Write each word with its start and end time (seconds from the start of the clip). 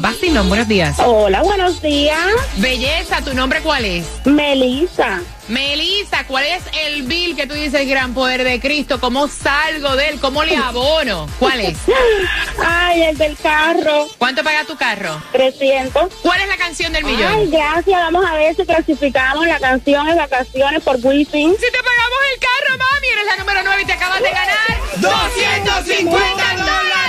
Vacilón, 0.00 0.48
buenos 0.48 0.68
días. 0.68 0.96
Hola, 1.04 1.42
buenos 1.42 1.82
días. 1.82 2.16
Belleza, 2.56 3.22
¿tu 3.22 3.34
nombre 3.34 3.60
cuál 3.60 3.84
es? 3.84 4.06
Melissa. 4.24 5.20
Melissa, 5.48 6.24
¿cuál 6.28 6.44
es 6.44 6.62
el 6.84 7.02
bill 7.02 7.34
que 7.34 7.46
tú 7.48 7.54
dices, 7.54 7.88
gran 7.88 8.14
poder 8.14 8.44
de 8.44 8.60
Cristo? 8.60 9.00
¿Cómo 9.00 9.26
salgo 9.26 9.96
de 9.96 10.10
él? 10.10 10.20
¿Cómo 10.20 10.44
le 10.44 10.56
abono? 10.56 11.28
¿Cuál 11.40 11.60
es? 11.60 11.78
Ay, 12.64 13.02
el 13.02 13.18
del 13.18 13.36
carro. 13.36 14.06
¿Cuánto 14.16 14.44
paga 14.44 14.64
tu 14.64 14.76
carro? 14.76 15.20
300. 15.32 16.14
¿Cuál 16.22 16.40
es 16.40 16.48
la 16.48 16.56
canción 16.56 16.92
del 16.92 17.04
millón? 17.04 17.32
Ay, 17.34 17.50
gracias. 17.50 18.00
Vamos 18.00 18.24
a 18.24 18.34
ver 18.34 18.54
si 18.54 18.64
clasificamos 18.64 19.44
la 19.46 19.58
canción 19.58 20.08
en 20.08 20.16
vacaciones 20.16 20.82
por 20.84 20.96
Wisin. 21.02 21.50
Si 21.50 21.70
te 21.72 21.78
pagamos 21.82 22.18
el 22.32 22.40
carro, 22.40 22.78
mami, 22.78 23.08
eres 23.08 23.26
la 23.26 23.36
número 23.36 23.60
9 23.64 23.82
y 23.82 23.86
te 23.86 23.92
acabas 23.92 24.22
de 24.22 24.30
ganar 24.30 24.80
250 24.98 26.56
dólares. 26.56 26.99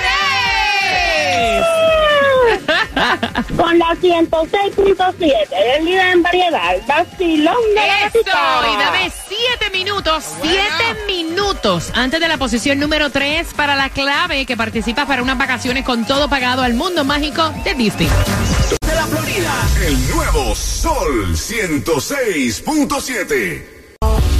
Con 3.57 3.77
la 3.79 3.95
106.7, 3.95 5.47
el 5.75 5.85
líder 5.85 6.07
en 6.07 6.23
variedad. 6.23 6.75
Vacilón 6.87 7.55
de 7.69 7.75
la 7.75 7.99
gatita. 8.01 8.61
y 8.71 8.75
dame 8.77 9.11
7 9.27 9.69
minutos, 9.71 10.23
7 10.41 10.59
minutos 11.07 11.91
antes 11.93 12.19
de 12.19 12.27
la 12.27 12.37
posición 12.37 12.79
número 12.79 13.09
3 13.09 13.53
para 13.55 13.75
la 13.75 13.89
clave 13.89 14.45
que 14.45 14.57
participas 14.57 15.05
para 15.05 15.21
unas 15.23 15.37
vacaciones 15.37 15.83
con 15.85 16.05
todo 16.05 16.29
pagado 16.29 16.63
al 16.63 16.73
mundo 16.73 17.03
mágico 17.03 17.53
de 17.63 17.73
Disney. 17.73 18.07
de 18.07 18.95
la 18.95 19.05
Florida. 19.07 19.53
El 19.85 20.09
nuevo 20.09 20.55
Sol 20.55 21.35
106.7. 21.35 23.80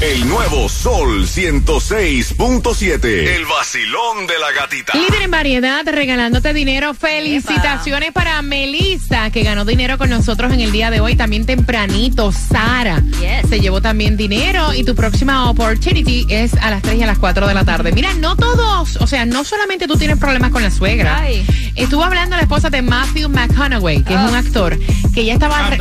El 0.02 0.28
nuevo 0.28 0.68
Sol 0.68 1.28
106.7. 1.28 3.06
El 3.06 3.46
vacilón 3.46 4.26
de 4.26 4.34
la 4.40 4.52
gatita. 4.52 4.94
Líder 4.96 5.22
en 5.22 5.30
variedad, 5.30 5.88
regalándote 5.88 6.56
dinero. 6.56 6.96
Felicitaciones 6.96 8.12
para 8.12 8.42
Melissa, 8.42 9.30
que 9.30 9.44
ganó 9.44 9.64
dinero 9.64 10.00
con 10.00 10.10
nosotros 10.10 10.52
en 10.54 10.60
el 10.60 10.72
día 10.72 10.90
de 10.90 11.02
hoy. 11.02 11.16
También 11.16 11.46
tempranito, 11.46 12.32
Sara 12.32 13.04
se 13.48 13.60
llevó 13.60 13.80
también 13.80 14.18
dinero. 14.18 14.74
Y 14.74 14.84
tu 14.84 14.96
próxima 14.96 15.48
opportunity 15.52 16.26
es 16.30 16.56
a 16.56 16.72
las 16.72 16.82
3 16.82 16.96
y 16.96 17.04
a 17.04 17.06
las 17.06 17.20
4 17.20 17.48
de 17.48 17.54
la 17.54 17.64
tarde. 17.64 17.92
Mira, 17.92 18.12
no 18.16 18.36
todos, 18.36 18.96
o 18.96 19.06
sea, 19.06 19.28
no 19.28 19.44
solamente 19.44 19.88
tú 19.88 19.98
tienes 19.98 20.18
problemas 20.18 20.50
con 20.50 20.64
la 20.64 20.72
suegra. 20.72 21.20
Ay. 21.20 21.46
Estuvo 21.76 22.04
hablando 22.04 22.36
la 22.36 22.42
esposa 22.42 22.72
de 22.72 22.82
Matthew 22.82 23.30
McConaughey, 23.30 24.04
que 24.04 24.16
es 24.16 24.20
un 24.20 24.34
actor, 24.34 24.80
que 25.14 25.26
ya 25.26 25.34
estaba... 25.34 25.78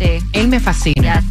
Sí. 0.00 0.18
Él 0.32 0.48
me 0.48 0.58
fascina. 0.58 1.22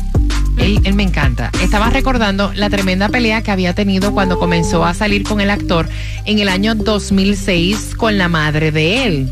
Él, 0.62 0.80
él 0.84 0.94
me 0.94 1.04
encanta. 1.04 1.50
Estaba 1.62 1.90
recordando 1.90 2.52
la 2.56 2.70
tremenda 2.70 3.10
pelea 3.10 3.42
que 3.42 3.52
había 3.52 3.74
tenido 3.74 4.14
cuando 4.14 4.38
comenzó 4.40 4.86
a 4.86 4.94
salir 4.94 5.24
con 5.24 5.42
el 5.42 5.50
actor 5.50 5.90
en 6.26 6.40
el 6.40 6.50
año 6.50 6.76
2006 6.76 7.96
con 7.98 8.18
la 8.18 8.28
madre 8.28 8.72
de 8.72 9.06
él. 9.06 9.30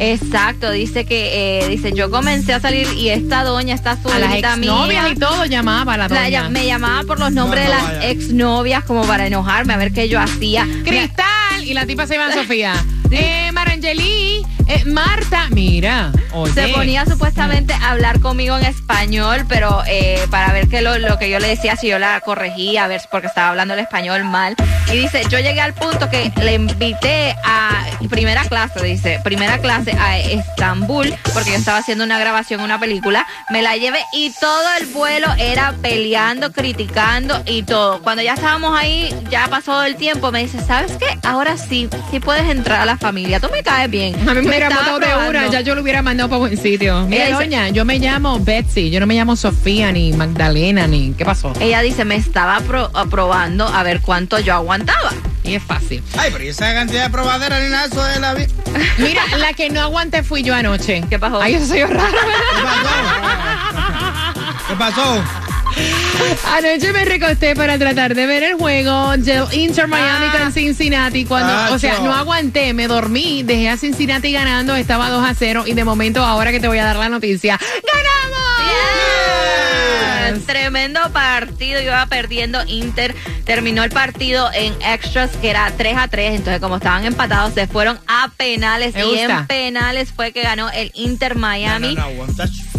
Exacto, 0.00 0.70
dice 0.70 1.04
que, 1.04 1.58
eh, 1.64 1.68
dice, 1.68 1.92
yo 1.92 2.08
comencé 2.08 2.52
a 2.52 2.60
salir 2.60 2.86
y 2.96 3.08
esta 3.08 3.42
doña, 3.42 3.74
esta 3.74 3.92
A 3.92 4.18
las 4.20 4.34
exnovias 4.36 5.04
mía, 5.06 5.12
y 5.12 5.18
todo 5.18 5.44
llamaba 5.46 5.94
a 5.94 5.96
la 5.98 6.08
la- 6.08 6.22
doña. 6.22 6.48
me 6.50 6.66
llamaba 6.66 7.02
por 7.02 7.18
los 7.18 7.32
nombres 7.32 7.64
de 7.64 7.70
las 7.70 8.04
exnovias 8.04 8.84
como 8.84 9.02
para 9.04 9.26
enojarme, 9.26 9.74
a 9.74 9.76
ver 9.76 9.90
qué 9.92 10.08
yo 10.08 10.20
hacía. 10.20 10.68
Cristal 10.84 11.64
y 11.64 11.74
la 11.74 11.84
tipa 11.84 12.06
se 12.06 12.14
llama 12.16 12.32
Sofía. 12.42 12.74
Eh, 13.10 13.50
Marangeli, 13.78 14.44
eh, 14.66 14.84
Marta, 14.86 15.46
mira, 15.50 16.10
oye. 16.32 16.52
Se 16.52 16.68
ponía 16.68 17.06
supuestamente 17.06 17.72
a 17.72 17.92
hablar 17.92 18.18
conmigo 18.18 18.58
en 18.58 18.64
español, 18.64 19.44
pero 19.48 19.82
eh, 19.86 20.26
para 20.30 20.52
ver 20.52 20.68
qué 20.68 20.82
lo, 20.82 20.98
lo 20.98 21.16
que 21.16 21.30
yo 21.30 21.38
le 21.38 21.46
decía, 21.46 21.76
si 21.76 21.86
yo 21.86 22.00
la 22.00 22.20
corregía, 22.20 22.84
a 22.84 22.88
ver, 22.88 23.00
porque 23.10 23.28
estaba 23.28 23.50
hablando 23.50 23.74
el 23.74 23.80
español 23.80 24.24
mal. 24.24 24.56
Y 24.92 24.96
dice, 24.96 25.22
yo 25.28 25.38
llegué 25.38 25.60
al 25.60 25.74
punto 25.74 26.10
que 26.10 26.32
le 26.42 26.54
invité 26.54 27.36
a 27.44 27.86
primera 28.10 28.44
clase, 28.44 28.82
dice, 28.82 29.20
primera 29.22 29.58
clase 29.58 29.92
a 29.92 30.18
Estambul, 30.18 31.14
porque 31.34 31.50
yo 31.50 31.56
estaba 31.56 31.78
haciendo 31.78 32.04
una 32.04 32.18
grabación, 32.18 32.60
una 32.60 32.80
película. 32.80 33.26
Me 33.50 33.62
la 33.62 33.76
llevé 33.76 34.00
y 34.12 34.32
todo 34.40 34.64
el 34.80 34.86
vuelo 34.86 35.28
era 35.38 35.74
peleando, 35.80 36.52
criticando 36.52 37.42
y 37.46 37.62
todo. 37.62 38.02
Cuando 38.02 38.22
ya 38.22 38.34
estábamos 38.34 38.76
ahí, 38.76 39.14
ya 39.30 39.46
pasó 39.48 39.84
el 39.84 39.96
tiempo, 39.96 40.32
me 40.32 40.42
dice, 40.42 40.60
¿sabes 40.64 40.96
qué? 40.98 41.18
Ahora 41.22 41.56
sí, 41.56 41.88
sí 42.10 42.18
puedes 42.18 42.48
entrar 42.50 42.80
a 42.80 42.86
la 42.86 42.96
familia. 42.96 43.38
Tú 43.40 43.48
me 43.52 43.62
caes 43.68 43.90
bien. 43.90 44.14
A 44.28 44.34
mí 44.34 44.40
me 44.42 44.48
hubiera 44.48 44.68
botado 44.70 44.98
de 44.98 45.06
una, 45.06 45.16
probando. 45.28 45.52
ya 45.52 45.60
yo 45.60 45.74
lo 45.74 45.82
hubiera 45.82 46.02
mandado 46.02 46.28
para 46.28 46.38
buen 46.40 46.56
sitio. 46.56 47.06
Mira, 47.06 47.26
dice- 47.26 47.34
doña, 47.36 47.68
yo 47.68 47.84
me 47.84 47.98
llamo 47.98 48.38
Betsy, 48.40 48.90
yo 48.90 49.00
no 49.00 49.06
me 49.06 49.14
llamo 49.14 49.36
Sofía, 49.36 49.92
ni 49.92 50.12
Magdalena, 50.12 50.86
ni... 50.86 51.12
¿Qué 51.12 51.24
pasó? 51.24 51.52
Ella 51.60 51.80
dice, 51.82 52.04
me 52.04 52.16
estaba 52.16 52.60
pro- 52.60 52.90
aprobando 52.94 53.66
a 53.68 53.82
ver 53.82 54.00
cuánto 54.00 54.38
yo 54.40 54.54
aguantaba. 54.54 55.12
Y 55.44 55.54
es 55.54 55.62
fácil. 55.62 56.02
Ay, 56.18 56.30
pero 56.32 56.44
¿y 56.44 56.48
esa 56.48 56.74
cantidad 56.74 57.04
de 57.04 57.10
probadera 57.10 57.58
ni 57.60 57.68
nada, 57.70 57.86
eso 57.86 58.02
de 58.04 58.20
la... 58.20 58.34
vi- 58.34 58.46
¿Qué 58.46 58.52
Mira, 59.02 59.22
la 59.38 59.52
que 59.54 59.70
no 59.70 59.80
aguanté 59.80 60.22
fui 60.22 60.42
yo 60.42 60.54
anoche. 60.54 61.02
¿Qué 61.08 61.18
pasó? 61.18 61.40
Ay, 61.40 61.54
eso 61.54 61.66
soy 61.66 61.80
yo 61.80 61.86
raro. 61.86 62.12
pasó? 62.62 62.88
¿Qué 64.68 64.74
pasó? 64.74 65.22
Anoche 66.56 66.92
me 66.92 67.04
recosté 67.04 67.54
para 67.54 67.78
tratar 67.78 68.14
de 68.14 68.26
ver 68.26 68.42
el 68.42 68.54
juego 68.54 69.16
del 69.16 69.44
Inter 69.52 69.86
Miami 69.88 70.26
Ah. 70.30 70.38
con 70.40 70.52
Cincinnati. 70.52 71.24
Cuando, 71.24 71.74
o 71.74 71.78
sea, 71.78 71.98
no 72.00 72.12
aguanté, 72.14 72.72
me 72.74 72.88
dormí, 72.88 73.42
dejé 73.42 73.68
a 73.70 73.76
Cincinnati 73.76 74.32
ganando, 74.32 74.74
estaba 74.76 75.08
2 75.10 75.24
a 75.24 75.34
0 75.34 75.64
y 75.66 75.74
de 75.74 75.84
momento 75.84 76.24
ahora 76.24 76.50
que 76.50 76.60
te 76.60 76.68
voy 76.68 76.78
a 76.78 76.84
dar 76.84 76.96
la 76.96 77.08
noticia, 77.08 77.58
¡ganamos! 77.58 78.38
Yes. 80.34 80.46
Tremendo 80.46 81.00
partido, 81.12 81.80
iba 81.80 82.04
perdiendo 82.06 82.62
Inter, 82.66 83.14
terminó 83.44 83.82
el 83.82 83.90
partido 83.90 84.50
en 84.52 84.74
extras 84.82 85.30
que 85.40 85.48
era 85.50 85.70
3 85.76 85.96
a 85.96 86.08
3, 86.08 86.34
entonces 86.34 86.60
como 86.60 86.76
estaban 86.76 87.04
empatados 87.06 87.54
se 87.54 87.66
fueron 87.66 87.98
a 88.06 88.30
penales 88.36 88.92
Me 88.94 89.00
y 89.00 89.04
gusta. 89.04 89.38
en 89.40 89.46
penales 89.46 90.12
fue 90.14 90.32
que 90.32 90.42
ganó 90.42 90.68
el 90.70 90.90
Inter 90.94 91.34
Miami. 91.34 91.94
No, 91.94 92.02
no. 92.10 92.26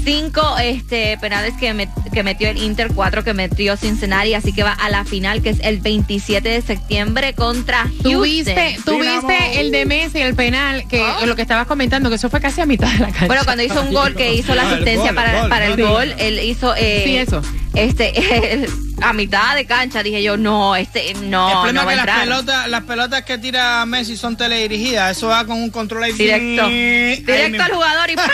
Cinco 0.04 0.58
este, 0.58 1.18
penales 1.20 1.54
que, 1.60 1.74
met- 1.74 2.12
que 2.12 2.24
metió 2.24 2.50
el 2.50 2.58
Inter, 2.58 2.92
cuatro 2.94 3.24
que 3.24 3.34
metió 3.34 3.78
Cincinnati, 3.78 4.34
así 4.34 4.54
que 4.54 4.64
va 4.64 4.72
a 4.74 4.90
la 4.90 5.06
final 5.06 5.42
que 5.42 5.50
es 5.50 5.60
el 5.62 5.80
27 5.80 6.48
de 6.48 6.62
septiembre 6.62 7.34
contra 7.34 7.84
Houston. 7.84 8.12
Tuviste, 8.12 8.78
tuviste 8.86 9.60
el 9.60 9.72
de 9.72 9.86
Messi, 9.86 10.20
el 10.20 10.36
penal, 10.36 10.88
que 10.88 11.04
lo 11.26 11.36
que 11.36 11.42
estabas 11.42 11.68
comentando, 11.68 12.10
que 12.10 12.16
eso 12.16 12.30
fue 12.30 12.40
casi 12.42 12.62
a 12.62 12.66
mitad 12.66 12.92
de 12.92 13.00
la 13.00 13.08
cancha. 13.08 13.28
Bueno, 13.28 13.42
cuando 13.46 13.64
hizo 13.64 13.82
un 13.82 13.94
gol 13.94 14.16
que 14.16 14.34
hizo 14.34 14.56
la 14.56 14.64
asistencia 14.72 15.14
para, 15.14 15.32
el 15.36 15.40
gol, 15.42 15.50
para 15.50 15.66
el 15.68 15.76
sí. 15.76 15.82
gol, 15.82 16.16
él 16.18 16.40
hizo 16.40 16.74
eh, 16.76 17.02
Sí, 17.06 17.18
eso. 17.18 17.42
este 17.76 18.54
el- 18.54 18.70
a 19.02 19.14
mitad 19.14 19.56
de 19.56 19.66
cancha 19.66 20.04
dije 20.04 20.22
yo 20.24 20.38
no, 20.38 20.76
este 20.76 21.14
no, 21.16 21.66
el 21.68 21.74
no 21.74 21.84
problema 21.84 21.94
es 21.94 22.00
que 22.00 22.06
las 22.06 22.20
pelotas, 22.20 22.70
las 22.70 22.84
pelotas 22.84 23.24
que 23.24 23.38
tira 23.38 23.86
Messi 23.86 24.18
son 24.18 24.38
teledirigidas. 24.38 25.18
Eso 25.18 25.28
va 25.28 25.46
con 25.46 25.58
un 25.62 25.70
control 25.70 26.04
ahí. 26.04 26.14
Directo. 26.14 26.66
Ahí 26.66 27.16
Directo 27.18 27.50
mismo. 27.50 27.64
al 27.64 27.72
jugador 27.72 28.10
y 28.10 28.16
¡pah! 28.16 28.30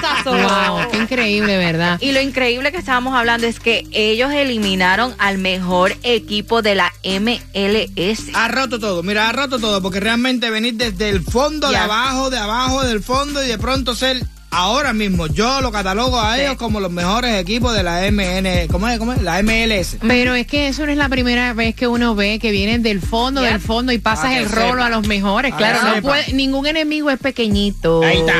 cabezazo. 0.00 0.32
Wow, 0.32 0.90
qué 0.90 0.96
increíble, 0.98 1.56
¿verdad? 1.56 1.98
Y 2.00 2.12
lo 2.12 2.20
increíble 2.20 2.72
que 2.72 2.78
estábamos 2.78 3.14
hablando 3.14 3.46
es 3.46 3.60
que 3.60 3.86
ellos 3.92 4.32
eliminaron 4.32 5.14
al 5.18 5.38
mejor 5.38 5.96
equipo 6.02 6.62
de 6.62 6.74
la 6.74 6.92
MLS. 7.04 8.34
Ha 8.34 8.48
roto 8.48 8.78
todo, 8.78 9.02
mira, 9.02 9.28
ha 9.28 9.32
roto 9.32 9.58
todo, 9.58 9.82
porque 9.82 10.00
realmente 10.00 10.50
venir 10.50 10.74
desde 10.74 11.08
el 11.10 11.22
fondo, 11.22 11.70
de 11.70 11.76
abajo, 11.76 12.30
de 12.30 12.38
abajo, 12.38 12.82
del 12.82 13.02
fondo 13.02 13.42
y 13.42 13.48
de 13.48 13.58
pronto 13.58 13.94
ser 13.94 14.20
ahora 14.50 14.92
mismo, 14.92 15.26
yo 15.28 15.60
lo 15.60 15.70
catalogo 15.72 16.18
a 16.20 16.34
Sí. 16.34 16.42
ellos 16.42 16.56
como 16.56 16.80
los 16.80 16.90
mejores 16.90 17.38
equipos 17.40 17.74
de 17.74 17.82
la 17.82 18.06
MN, 18.06 18.66
¿cómo 18.68 18.88
es? 18.88 18.98
¿Cómo 18.98 19.12
es? 19.12 19.22
La 19.22 19.38
MLS. 19.42 19.96
Pero 20.06 20.34
es 20.34 20.46
que 20.46 20.68
eso 20.68 20.84
no 20.86 20.92
es 20.92 20.98
la 20.98 21.08
primera 21.08 21.52
vez 21.52 21.74
que 21.74 21.86
uno 21.86 22.14
ve 22.14 22.38
que 22.38 22.50
vienen 22.50 22.82
del 22.82 23.00
fondo, 23.00 23.40
del 23.42 23.60
fondo 23.60 23.92
y 23.92 23.98
pasas 23.98 24.26
Ah, 24.26 24.28
que 24.30 24.38
el 24.38 24.48
rolo 24.50 24.72
sepa. 24.74 24.86
a 24.86 24.90
los 24.90 25.06
mejores. 25.06 25.52
Ah, 25.54 25.56
Claro, 25.56 25.78
no 25.96 26.02
puede- 26.02 26.32
ningún 26.32 26.66
enemigo 26.66 27.10
es 27.10 27.18
pequeñito. 27.18 28.02
Ahí 28.02 28.18
está. 28.18 28.34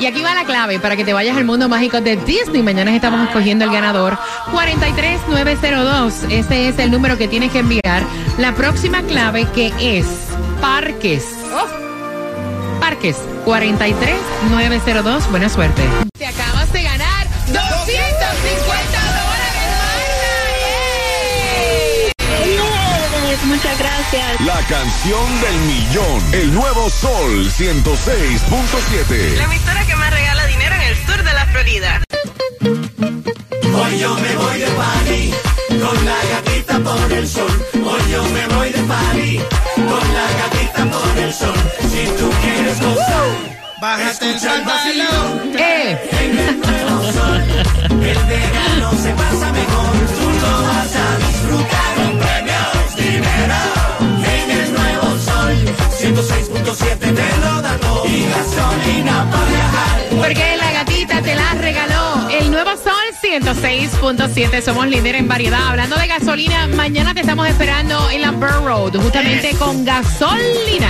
Y 0.00 0.06
aquí 0.06 0.22
va 0.22 0.34
la 0.34 0.44
clave 0.44 0.80
para 0.80 0.96
que 0.96 1.04
te 1.04 1.12
vayas 1.12 1.36
al 1.36 1.44
mundo 1.44 1.68
mágico 1.68 2.00
de 2.00 2.16
Disney. 2.16 2.62
Mañana 2.62 2.94
estamos 2.94 3.24
escogiendo 3.28 3.64
el 3.64 3.70
ganador. 3.70 4.18
43902. 4.52 6.14
Ese 6.30 6.68
es 6.68 6.78
el 6.78 6.90
número 6.90 7.16
que 7.16 7.28
tienes 7.28 7.52
que 7.52 7.60
enviar. 7.60 8.02
La 8.38 8.54
próxima 8.54 9.02
clave 9.02 9.46
que 9.54 9.72
es 9.80 10.06
Parques. 10.60 11.24
Parques 12.80 13.16
43 13.44 14.14
902. 14.50 15.30
Buena 15.30 15.48
suerte. 15.48 15.82
Te 16.18 16.26
acabas 16.26 16.72
de 16.72 16.82
ganar 16.82 17.26
250 17.46 17.62
dólares. 17.62 19.34
Muchas 23.44 23.78
gracias. 23.78 24.40
La 24.40 24.58
canción 24.68 25.40
del 25.40 25.56
millón. 25.66 26.34
El 26.34 26.54
nuevo 26.54 26.88
Sol 26.88 27.50
106.7. 27.50 29.36
La 29.36 29.44
emisora 29.44 29.84
que 29.86 29.94
más 29.96 30.10
regala 30.12 30.46
dinero 30.46 30.74
en 30.74 30.80
el 30.82 30.96
sur 31.06 31.22
de 31.22 31.32
la 31.32 31.46
Florida. 31.46 32.02
Hoy 33.74 33.98
yo 33.98 34.14
me 34.16 34.36
voy 34.36 34.58
de 34.58 34.66
party 34.66 35.34
con 35.68 36.04
la 36.04 36.16
gatita 36.30 36.78
por 36.78 37.12
el 37.12 37.28
sol. 37.28 37.66
Hoy 37.74 38.12
yo 38.12 38.22
me 38.24 38.46
voy 38.54 38.70
de 38.70 38.82
party 38.82 39.40
con 39.76 40.14
la 40.14 40.26
gatita 40.40 40.90
por 40.90 41.18
el 41.18 41.32
sol. 41.32 41.54
Si 41.80 42.06
tú 42.16 42.30
quieres 42.40 42.80
gozar. 42.80 43.33
Bájate 43.84 44.30
escucha 44.30 44.56
el 44.56 44.64
vacilón. 44.64 45.52
Eh, 45.58 46.10
En 46.22 46.38
el 46.38 46.58
nuevo 46.58 47.12
sol, 47.12 47.42
el 47.90 48.18
verano 48.30 48.92
se 48.92 49.10
pasa 49.12 49.52
mejor. 49.52 49.92
Tú 50.16 50.26
lo 50.42 50.62
vas 50.68 50.92
a 51.04 51.18
disfrutar 51.26 51.90
con 51.96 52.18
premios, 52.18 52.96
dinero. 52.96 53.60
En 54.40 54.50
el 54.58 54.72
nuevo 54.72 55.08
sol, 55.28 55.54
106.7 56.00 56.98
te 56.98 57.36
lo 57.44 57.60
da 57.60 57.76
todo. 57.76 58.06
Y 58.06 58.24
gasolina 58.24 59.30
para 59.30 59.44
viajar. 59.50 60.00
porque 60.16 60.56
la 60.56 60.72
106.7. 63.44 64.62
Somos 64.62 64.88
líder 64.88 65.16
en 65.16 65.28
variedad. 65.28 65.68
Hablando 65.68 65.96
de 65.96 66.06
gasolina, 66.06 66.66
mañana 66.66 67.12
te 67.12 67.20
estamos 67.20 67.46
esperando 67.46 68.08
en 68.08 68.22
la 68.22 68.30
Burr 68.30 68.64
Road, 68.64 68.96
justamente 68.96 69.50
con 69.58 69.84
gasolina. 69.84 70.88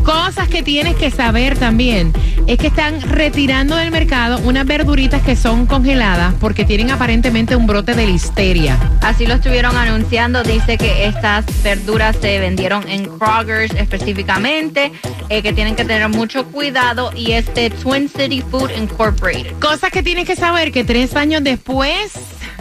Cosas 0.04 0.48
que 0.48 0.63
tienes 0.63 0.96
que 0.96 1.12
saber 1.12 1.58
también 1.58 2.13
es 2.48 2.58
que 2.58 2.68
están 2.68 3.02
retirando 3.02 3.75
del 3.75 3.92
mercado 3.92 4.40
unas 4.40 4.66
verduritas 4.66 5.22
que 5.22 5.36
son 5.36 5.66
congeladas 5.66 6.34
porque 6.40 6.66
tienen 6.66 6.90
aparentemente 6.90 7.56
un 7.56 7.68
brote 7.68 7.94
de 7.94 8.08
listeria. 8.08 8.78
Así 9.02 9.25
lo 9.25 9.36
estuvieron 9.36 9.78
anunciando. 9.78 10.44
Dice 10.44 10.78
que 10.78 11.06
estas 11.06 11.46
verduras 11.63 12.16
se 12.19 12.40
vendieron 12.40 12.88
en 12.90 13.06
Kroger's 13.18 13.74
específicamente, 13.75 14.92
eh, 15.30 15.42
que 15.42 15.53
tienen 15.53 15.75
que 15.75 15.86
tener 15.86 16.09
mucho 16.09 16.45
cuidado 16.48 17.12
y 17.15 17.31
es 17.31 17.53
de 17.53 17.69
Twin 17.69 18.09
City 18.09 18.42
Food 18.42 18.71
Incorporated. 18.77 19.53
Cosas 19.59 19.92
que 19.92 20.03
tienes 20.03 20.25
que 20.25 20.36
saber 20.36 20.71
que 20.71 20.83
tres 20.83 21.15
años 21.15 21.44
después 21.44 22.13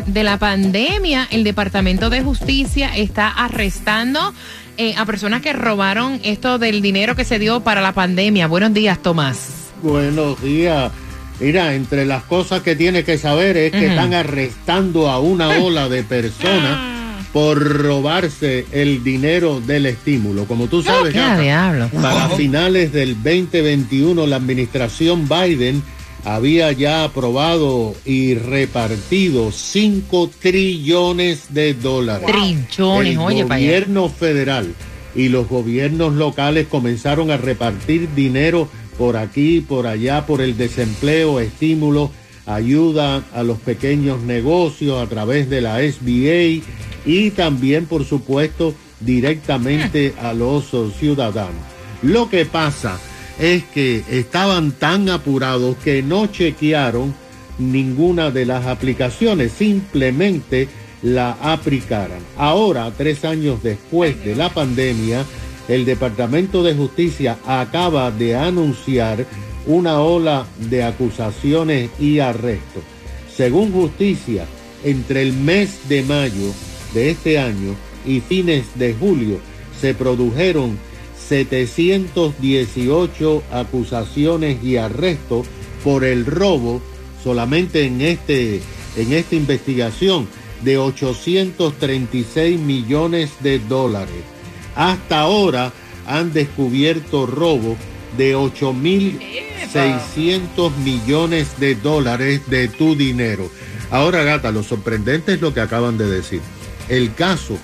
de 0.06 0.24
la 0.24 0.38
pandemia, 0.38 1.28
el 1.30 1.44
Departamento 1.44 2.10
de 2.10 2.22
Justicia 2.22 2.96
está 2.96 3.28
arrestando 3.28 4.34
eh, 4.76 4.94
a 4.96 5.04
personas 5.04 5.42
que 5.42 5.52
robaron 5.52 6.20
esto 6.24 6.58
del 6.58 6.80
dinero 6.80 7.16
que 7.16 7.24
se 7.24 7.38
dio 7.38 7.60
para 7.60 7.80
la 7.80 7.92
pandemia. 7.92 8.46
Buenos 8.46 8.72
días, 8.72 9.02
Tomás. 9.02 9.70
Buenos 9.82 10.42
días. 10.42 10.92
Mira, 11.40 11.74
entre 11.74 12.04
las 12.04 12.22
cosas 12.24 12.60
que 12.62 12.76
tiene 12.76 13.02
que 13.02 13.16
saber 13.16 13.56
es 13.56 13.72
que 13.72 13.86
están 13.86 14.12
arrestando 14.12 15.08
a 15.08 15.18
una 15.18 15.48
ola 15.48 15.88
de 15.88 16.02
personas 16.02 16.99
por 17.32 17.58
robarse 17.82 18.66
el 18.72 19.04
dinero 19.04 19.60
del 19.60 19.86
estímulo. 19.86 20.46
Como 20.46 20.66
tú 20.66 20.82
sabes, 20.82 21.12
¿Qué 21.12 21.18
Gata, 21.20 21.40
diablo? 21.40 21.88
para 22.02 22.28
finales 22.30 22.92
del 22.92 23.14
2021 23.22 24.26
la 24.26 24.36
administración 24.36 25.28
Biden 25.28 25.82
había 26.24 26.72
ya 26.72 27.04
aprobado 27.04 27.94
y 28.04 28.34
repartido 28.34 29.52
5 29.52 30.30
trillones 30.40 31.54
de 31.54 31.74
dólares. 31.74 32.26
Trillones, 32.26 33.12
El 33.12 33.18
oye, 33.18 33.42
allá. 33.42 33.54
gobierno 33.54 34.08
federal 34.08 34.74
y 35.14 35.28
los 35.28 35.48
gobiernos 35.48 36.14
locales 36.14 36.66
comenzaron 36.68 37.30
a 37.30 37.36
repartir 37.36 38.08
dinero 38.14 38.68
por 38.98 39.16
aquí, 39.16 39.60
por 39.60 39.86
allá, 39.86 40.26
por 40.26 40.40
el 40.42 40.56
desempleo, 40.58 41.40
estímulo, 41.40 42.10
ayuda 42.44 43.22
a 43.34 43.42
los 43.42 43.58
pequeños 43.58 44.20
negocios 44.20 45.02
a 45.02 45.08
través 45.08 45.48
de 45.48 45.60
la 45.62 45.78
SBA 45.80 46.62
y 47.04 47.30
también, 47.30 47.86
por 47.86 48.04
supuesto, 48.04 48.74
directamente 49.00 50.14
a 50.20 50.32
los 50.32 50.70
ciudadanos. 50.98 51.62
Lo 52.02 52.28
que 52.28 52.44
pasa 52.44 52.98
es 53.38 53.64
que 53.64 54.02
estaban 54.10 54.72
tan 54.72 55.08
apurados 55.08 55.76
que 55.76 56.02
no 56.02 56.26
chequearon 56.26 57.14
ninguna 57.58 58.30
de 58.30 58.46
las 58.46 58.66
aplicaciones, 58.66 59.52
simplemente 59.52 60.68
la 61.02 61.32
aplicaron. 61.40 62.18
Ahora, 62.36 62.92
tres 62.96 63.24
años 63.24 63.62
después 63.62 64.22
de 64.24 64.34
la 64.36 64.50
pandemia, 64.50 65.24
el 65.68 65.84
Departamento 65.84 66.62
de 66.62 66.74
Justicia 66.74 67.38
acaba 67.46 68.10
de 68.10 68.36
anunciar 68.36 69.24
una 69.66 70.00
ola 70.00 70.46
de 70.58 70.82
acusaciones 70.82 71.90
y 71.98 72.18
arrestos. 72.18 72.82
Según 73.34 73.72
justicia, 73.72 74.46
entre 74.84 75.22
el 75.22 75.32
mes 75.32 75.88
de 75.88 76.02
mayo 76.02 76.52
de 76.94 77.10
este 77.10 77.38
año 77.38 77.74
y 78.06 78.20
fines 78.20 78.64
de 78.76 78.94
julio 78.94 79.38
se 79.80 79.94
produjeron 79.94 80.78
718 81.28 83.42
acusaciones 83.52 84.64
y 84.64 84.76
arrestos 84.76 85.46
por 85.84 86.04
el 86.04 86.26
robo 86.26 86.82
solamente 87.22 87.84
en 87.84 88.00
este 88.00 88.60
en 88.96 89.12
esta 89.12 89.36
investigación 89.36 90.26
de 90.62 90.78
836 90.78 92.58
millones 92.58 93.30
de 93.40 93.60
dólares. 93.60 94.24
Hasta 94.74 95.20
ahora 95.20 95.72
han 96.06 96.32
descubierto 96.32 97.26
robo 97.26 97.76
de 98.16 98.34
8.600 98.36 100.74
millones 100.78 101.60
de 101.60 101.76
dólares 101.76 102.40
de 102.48 102.66
tu 102.68 102.96
dinero. 102.96 103.48
Ahora, 103.90 104.22
gata, 104.22 104.50
lo 104.50 104.62
sorprendente 104.62 105.34
es 105.34 105.40
lo 105.40 105.54
que 105.54 105.60
acaban 105.60 105.98
de 105.98 106.06
decir. 106.06 106.40
El 106.90 107.14
caso 107.14 107.58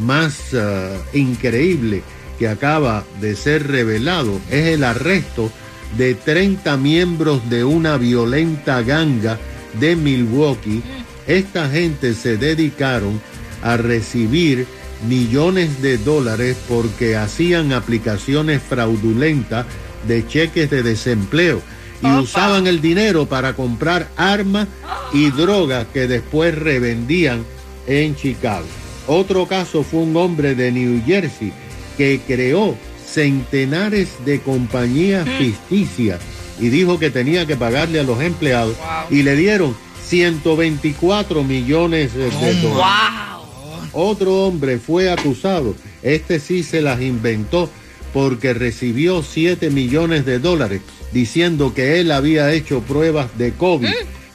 más 0.00 0.54
ah, 0.54 0.96
increíble 1.12 2.02
que 2.38 2.48
acaba 2.48 3.04
de 3.20 3.36
ser 3.36 3.68
revelado 3.68 4.40
es 4.50 4.68
el 4.68 4.82
arresto 4.82 5.52
de 5.96 6.14
30 6.14 6.76
miembros 6.78 7.48
de 7.50 7.64
una 7.64 7.98
violenta 7.98 8.82
ganga 8.82 9.38
de 9.78 9.94
Milwaukee. 9.94 10.82
Esta 11.26 11.68
gente 11.68 12.14
se 12.14 12.36
dedicaron 12.36 13.20
a 13.62 13.76
recibir 13.76 14.66
millones 15.06 15.82
de 15.82 15.98
dólares 15.98 16.56
porque 16.68 17.16
hacían 17.16 17.72
aplicaciones 17.72 18.62
fraudulentas 18.62 19.66
de 20.08 20.26
cheques 20.26 20.70
de 20.70 20.82
desempleo 20.82 21.60
y 22.02 22.06
usaban 22.06 22.66
el 22.66 22.80
dinero 22.80 23.26
para 23.26 23.52
comprar 23.52 24.08
armas 24.16 24.66
y 25.12 25.30
drogas 25.30 25.86
que 25.92 26.06
después 26.06 26.54
revendían 26.54 27.44
en 27.86 28.16
Chicago. 28.16 28.66
Otro 29.06 29.46
caso 29.46 29.82
fue 29.82 30.00
un 30.00 30.16
hombre 30.16 30.54
de 30.54 30.70
New 30.72 31.02
Jersey 31.04 31.52
que 31.96 32.20
creó 32.26 32.76
centenares 33.04 34.08
de 34.24 34.40
compañías 34.40 35.28
ficticias 35.38 36.20
y 36.60 36.68
dijo 36.68 36.98
que 36.98 37.10
tenía 37.10 37.46
que 37.46 37.56
pagarle 37.56 38.00
a 38.00 38.04
los 38.04 38.20
empleados 38.22 38.76
y 39.10 39.22
le 39.22 39.34
dieron 39.36 39.74
124 40.06 41.42
millones 41.44 42.14
de 42.14 42.26
Oh, 42.26 42.30
dólares. 42.30 43.90
Otro 43.92 44.46
hombre 44.46 44.78
fue 44.78 45.10
acusado, 45.10 45.74
este 46.02 46.38
sí 46.38 46.62
se 46.62 46.80
las 46.80 47.00
inventó 47.00 47.68
porque 48.12 48.54
recibió 48.54 49.22
7 49.22 49.70
millones 49.70 50.24
de 50.24 50.38
dólares 50.38 50.80
diciendo 51.12 51.74
que 51.74 52.00
él 52.00 52.12
había 52.12 52.52
hecho 52.52 52.80
pruebas 52.82 53.36
de 53.38 53.52
COVID 53.52 53.88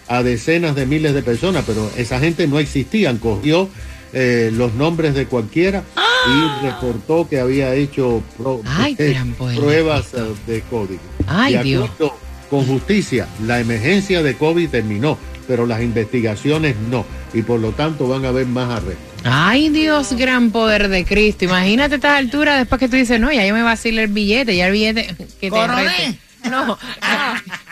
a 0.08 0.24
decenas 0.24 0.76
de 0.76 0.86
miles 0.86 1.14
de 1.14 1.22
personas, 1.24 1.64
pero 1.66 1.90
esa 1.98 2.20
gente 2.20 2.48
no 2.48 2.60
existían, 2.60 3.18
cogió 3.18 3.70
eh, 4.14 4.52
los 4.54 4.74
nombres 4.76 5.14
de 5.16 5.26
cualquiera 5.26 5.84
y 6.28 6.66
reportó 6.66 7.28
que 7.28 7.40
había 7.40 7.74
hecho 7.76 8.22
pro- 8.38 8.62
Ay, 8.66 8.96
eh, 9.00 9.16
pruebas 9.56 10.14
eh, 10.14 10.24
de 10.48 10.62
COVID. 10.62 10.98
Ay, 11.28 11.58
Dios. 11.64 11.90
acuerdo 11.90 12.16
con 12.50 12.66
justicia, 12.66 13.28
la 13.46 13.60
emergencia 13.60 14.22
de 14.24 14.36
COVID 14.36 14.70
terminó, 14.70 15.18
pero 15.48 15.66
las 15.66 15.82
investigaciones 15.82 16.76
no, 16.90 17.06
y 17.34 17.42
por 17.42 17.60
lo 17.60 17.72
tanto 17.72 18.08
van 18.08 18.26
a 18.26 18.30
haber 18.30 18.46
más 18.46 18.70
arrestos. 18.70 19.04
Ay, 19.24 19.70
Dios, 19.70 20.14
gran 20.14 20.52
poder 20.52 20.88
de 20.88 21.04
Cristo. 21.04 21.46
Imagínate 21.46 21.96
a 21.96 21.98
esta 21.98 22.18
altura 22.18 22.58
después 22.58 22.80
que 22.80 22.88
tú 22.88 22.96
dices, 22.96 23.20
no, 23.20 23.32
ya 23.32 23.46
yo 23.46 23.56
me 23.56 23.64
vacilé 23.64 24.04
el 24.04 24.12
billete, 24.12 24.56
ya 24.56 24.68
el 24.68 24.72
billete 24.74 25.16
que 25.42 25.50
te. 25.50 25.58
No, 26.50 26.66
no, 26.68 26.78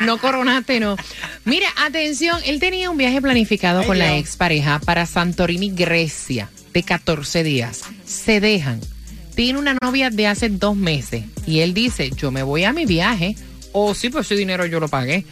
no 0.01 0.17
coronaste, 0.17 0.79
no. 0.79 0.95
Mira, 1.45 1.67
atención, 1.85 2.39
él 2.45 2.59
tenía 2.59 2.89
un 2.89 2.97
viaje 2.97 3.21
planificado 3.21 3.81
Ay, 3.81 3.87
con 3.87 3.99
la 3.99 4.07
Dios. 4.07 4.19
expareja 4.19 4.79
para 4.79 5.05
Santorini, 5.05 5.69
Grecia, 5.71 6.49
de 6.73 6.83
14 6.83 7.43
días. 7.43 7.83
Se 8.05 8.39
dejan. 8.39 8.79
Tiene 9.35 9.57
una 9.59 9.75
novia 9.81 10.09
de 10.09 10.27
hace 10.27 10.49
dos 10.49 10.75
meses 10.75 11.23
y 11.47 11.59
él 11.61 11.73
dice, 11.73 12.11
yo 12.11 12.31
me 12.31 12.43
voy 12.43 12.63
a 12.65 12.73
mi 12.73 12.85
viaje. 12.85 13.35
O 13.71 13.93
sí, 13.95 14.09
pues 14.09 14.27
ese 14.27 14.35
dinero 14.35 14.65
yo 14.67 14.79
lo 14.79 14.87
pagué. 14.87 15.25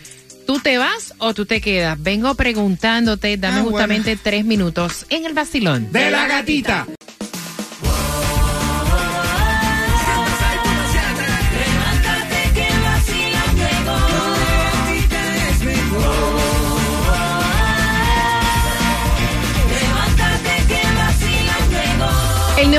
¿Tú 0.47 0.59
te 0.59 0.79
vas 0.79 1.13
o 1.19 1.33
tú 1.35 1.45
te 1.45 1.61
quedas? 1.61 2.01
Vengo 2.01 2.33
preguntándote, 2.33 3.37
dame 3.37 3.57
Ah, 3.59 3.61
bueno. 3.61 3.71
justamente 3.77 4.17
tres 4.21 4.43
minutos 4.43 5.05
en 5.09 5.25
el 5.25 5.33
vacilón. 5.33 5.91
De 5.91 6.09
la 6.09 6.27
gatita. 6.27 6.87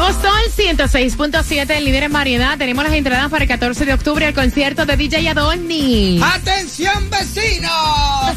Nuevo 0.03 0.21
Sol 0.21 0.33
106.7, 0.57 1.71
el 1.71 1.85
líder 1.85 2.05
en 2.05 2.13
variedad. 2.13 2.59
Tenemos 2.59 2.85
las 2.85 2.93
entradas 2.93 3.31
para 3.31 3.45
el 3.45 3.49
14 3.49 3.85
de 3.85 3.95
octubre 3.95 4.27
al 4.27 4.35
concierto 4.35 4.85
de 4.85 4.97
DJ 4.97 5.29
Adoni. 5.29 6.21
¡Atención, 6.23 7.09
vecinos! 7.11 7.71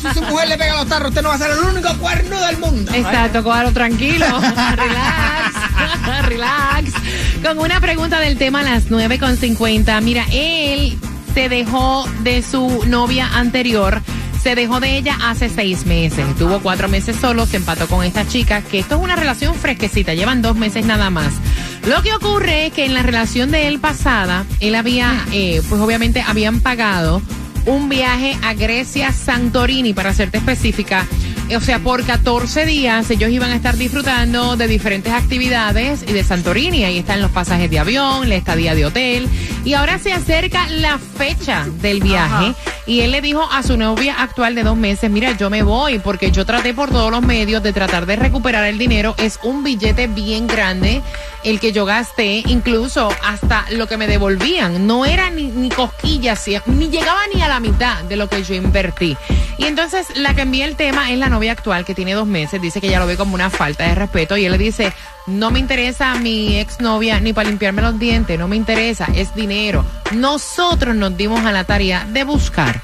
Si 0.02 0.20
su 0.20 0.22
mujer 0.24 0.50
le 0.50 0.58
pega 0.58 0.76
los 0.76 0.88
tarros, 0.88 1.10
usted 1.10 1.22
no 1.22 1.30
va 1.30 1.36
a 1.36 1.38
ser 1.38 1.52
el 1.52 1.60
único 1.60 1.98
cuerno 1.98 2.40
del 2.42 2.58
mundo. 2.58 2.92
Exacto, 2.94 3.44
cójalo 3.44 3.72
tranquilo. 3.72 4.26
relax, 4.76 6.26
relax. 6.28 6.92
Con 7.44 7.60
una 7.60 7.80
pregunta 7.82 8.20
del 8.20 8.38
tema 8.38 8.60
a 8.60 8.64
las 8.64 8.90
9.50. 8.90 10.02
Mira, 10.02 10.26
él 10.32 10.98
se 11.34 11.50
dejó 11.50 12.08
de 12.22 12.44
su 12.44 12.84
novia 12.86 13.28
anterior. 13.36 14.02
Se 14.46 14.54
dejó 14.54 14.80
de 14.80 14.96
ella 14.98 15.18
hace 15.24 15.50
seis 15.50 15.88
meses. 15.88 16.24
Tuvo 16.38 16.60
cuatro 16.60 16.88
meses 16.88 17.16
solo, 17.16 17.48
se 17.48 17.58
empató 17.58 17.88
con 17.88 18.04
esta 18.04 18.28
chica, 18.28 18.62
que 18.62 18.78
esto 18.78 18.98
es 18.98 19.02
una 19.02 19.16
relación 19.16 19.56
fresquecita, 19.56 20.14
llevan 20.14 20.44
dos 20.44 20.56
meses 20.56 20.86
nada 20.86 21.10
más. 21.10 21.34
Lo 21.88 22.02
que 22.02 22.14
ocurre 22.14 22.66
es 22.66 22.74
que 22.74 22.86
en 22.86 22.96
la 22.96 23.04
relación 23.04 23.52
de 23.52 23.68
él 23.68 23.80
pasada, 23.80 24.46
él 24.60 24.74
había, 24.74 25.24
eh, 25.32 25.62
pues 25.70 25.80
obviamente 25.80 26.22
habían 26.22 26.60
pagado 26.60 27.22
un 27.68 27.90
viaje 27.90 28.36
a 28.44 28.56
Grecia, 28.56 29.12
Santorini, 29.12 29.94
para 29.94 30.12
serte 30.12 30.40
específica. 30.40 31.06
O 31.56 31.60
sea, 31.60 31.78
por 31.78 32.04
14 32.04 32.66
días 32.66 33.12
ellos 33.12 33.30
iban 33.30 33.52
a 33.52 33.56
estar 33.56 33.78
disfrutando 33.78 34.56
de 34.58 34.68
diferentes 34.68 35.14
actividades 35.14 36.04
y 36.08 36.12
de 36.12 36.24
Santorini. 36.24 36.86
Ahí 36.86 36.98
están 36.98 37.22
los 37.22 37.30
pasajes 37.30 37.70
de 37.70 37.78
avión, 37.78 38.30
la 38.30 38.36
estadía 38.36 38.74
de 38.74 38.86
hotel. 38.86 39.30
Y 39.64 39.74
ahora 39.74 40.00
se 40.00 40.12
acerca 40.12 40.68
la 40.70 40.98
fecha 40.98 41.68
del 41.82 42.02
viaje. 42.02 42.56
Y 42.88 43.02
él 43.02 43.12
le 43.12 43.22
dijo 43.22 43.48
a 43.52 43.62
su 43.62 43.78
novia 43.78 44.22
actual 44.24 44.56
de 44.56 44.64
dos 44.64 44.76
meses, 44.76 45.12
mira, 45.12 45.38
yo 45.38 45.52
me 45.52 45.62
voy 45.62 46.00
porque 46.00 46.32
yo 46.32 46.48
traté 46.48 46.74
por 46.74 46.90
todos 46.90 47.12
los 47.12 47.22
medios 47.22 47.62
de 47.62 47.74
tratar 47.74 48.08
de 48.08 48.16
recuperar 48.16 48.66
el 48.66 48.80
dinero. 48.80 49.14
Es 49.20 49.40
un 49.44 49.64
billete 49.64 50.08
bien 50.08 50.48
grande 50.48 51.04
el 51.46 51.60
que 51.60 51.72
yo 51.72 51.86
gasté, 51.86 52.44
incluso 52.48 53.10
hasta 53.24 53.66
lo 53.72 53.88
que 53.88 53.98
me 53.98 54.08
devolvían. 54.08 54.86
No 54.88 55.06
era 55.06 55.30
ni, 55.30 55.44
ni 55.44 55.70
cosquillas, 55.70 56.44
ni 56.66 56.90
llegaba 56.90 57.22
ni 57.34 57.42
a 57.42 57.48
la 57.48 57.60
mitad 57.60 58.04
de 58.04 58.16
lo 58.18 58.28
que 58.28 58.44
yo 58.44 58.56
invertí. 58.56 59.16
Y 59.58 59.66
entonces 59.66 60.08
la 60.18 60.34
que 60.34 60.42
envía 60.42 60.66
el 60.66 60.76
tema 60.76 61.12
es 61.12 61.18
la 61.18 61.30
novia 61.30 61.54
actual 61.54 61.86
que 61.86 61.96
tiene 61.96 62.14
dos 62.14 62.28
meses. 62.28 62.62
Dice 62.62 62.82
que 62.82 62.88
ella 62.88 63.00
lo 63.00 63.08
ve 63.08 63.16
como 63.16 63.36
una 63.36 63.50
falta 63.50 63.86
de 63.88 63.96
respeto 63.96 64.36
y 64.36 64.46
él 64.46 64.52
le 64.52 64.58
dice, 64.58 64.92
no 65.28 65.52
me 65.52 65.60
interesa 65.60 66.16
mi 66.16 66.58
exnovia 66.58 67.20
ni 67.20 67.32
para 67.32 67.48
limpiarme 67.50 67.82
los 67.82 67.98
dientes, 67.98 68.38
no 68.38 68.48
me 68.48 68.56
interesa, 68.56 69.08
es 69.16 69.34
dinero. 69.36 69.86
Nosotros 70.14 70.96
nos 70.96 71.16
dimos 71.16 71.46
a 71.46 71.52
la 71.52 71.64
tarea 71.64 72.06
de 72.10 72.24
buscar. 72.24 72.82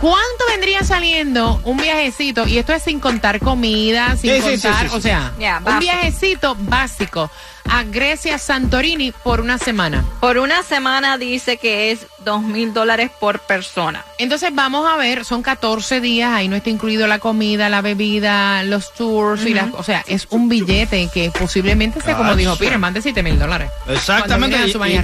¿Cuánto 0.00 0.44
vendría 0.50 0.84
saliendo 0.84 1.60
un 1.64 1.78
viajecito? 1.78 2.46
Y 2.46 2.58
esto 2.58 2.74
es 2.74 2.82
sin 2.82 3.00
contar 3.00 3.40
comida, 3.40 4.14
sin 4.16 4.30
Sí, 4.34 4.42
sí, 4.42 4.56
sí, 4.58 4.62
contar, 4.68 4.82
sí, 4.84 4.90
sí. 4.90 4.96
o 4.96 5.00
sea, 5.00 5.32
Ya, 5.40 5.62
un 5.64 5.78
viajecito 5.78 6.54
básico 6.60 7.30
a 7.70 7.82
Grecia, 7.84 8.38
Santorini 8.38 9.12
por 9.12 9.40
una 9.40 9.58
semana. 9.58 10.04
Por 10.20 10.38
una 10.38 10.62
semana 10.62 11.18
dice 11.18 11.56
que 11.56 11.90
es 11.92 12.06
dos 12.24 12.42
mil 12.42 12.74
dólares 12.74 13.10
por 13.20 13.38
persona. 13.40 14.04
Entonces 14.18 14.50
vamos 14.52 14.88
a 14.90 14.96
ver, 14.96 15.24
son 15.24 15.42
14 15.42 16.00
días, 16.00 16.32
ahí 16.32 16.48
no 16.48 16.56
está 16.56 16.70
incluido 16.70 17.06
la 17.06 17.18
comida, 17.20 17.68
la 17.68 17.82
bebida, 17.82 18.62
los 18.64 18.92
tours 18.94 19.46
y 19.46 19.54
las, 19.54 19.72
o 19.72 19.82
sea, 19.82 20.04
es 20.08 20.26
un 20.30 20.48
billete 20.48 21.08
que 21.14 21.30
posiblemente 21.30 22.00
sea 22.00 22.16
como 22.16 22.34
dijo 22.34 22.56
Pire, 22.56 22.78
más 22.78 22.94
de 22.94 23.02
7 23.02 23.22
mil 23.22 23.38
dólares. 23.38 23.70
Exactamente, 23.88 24.56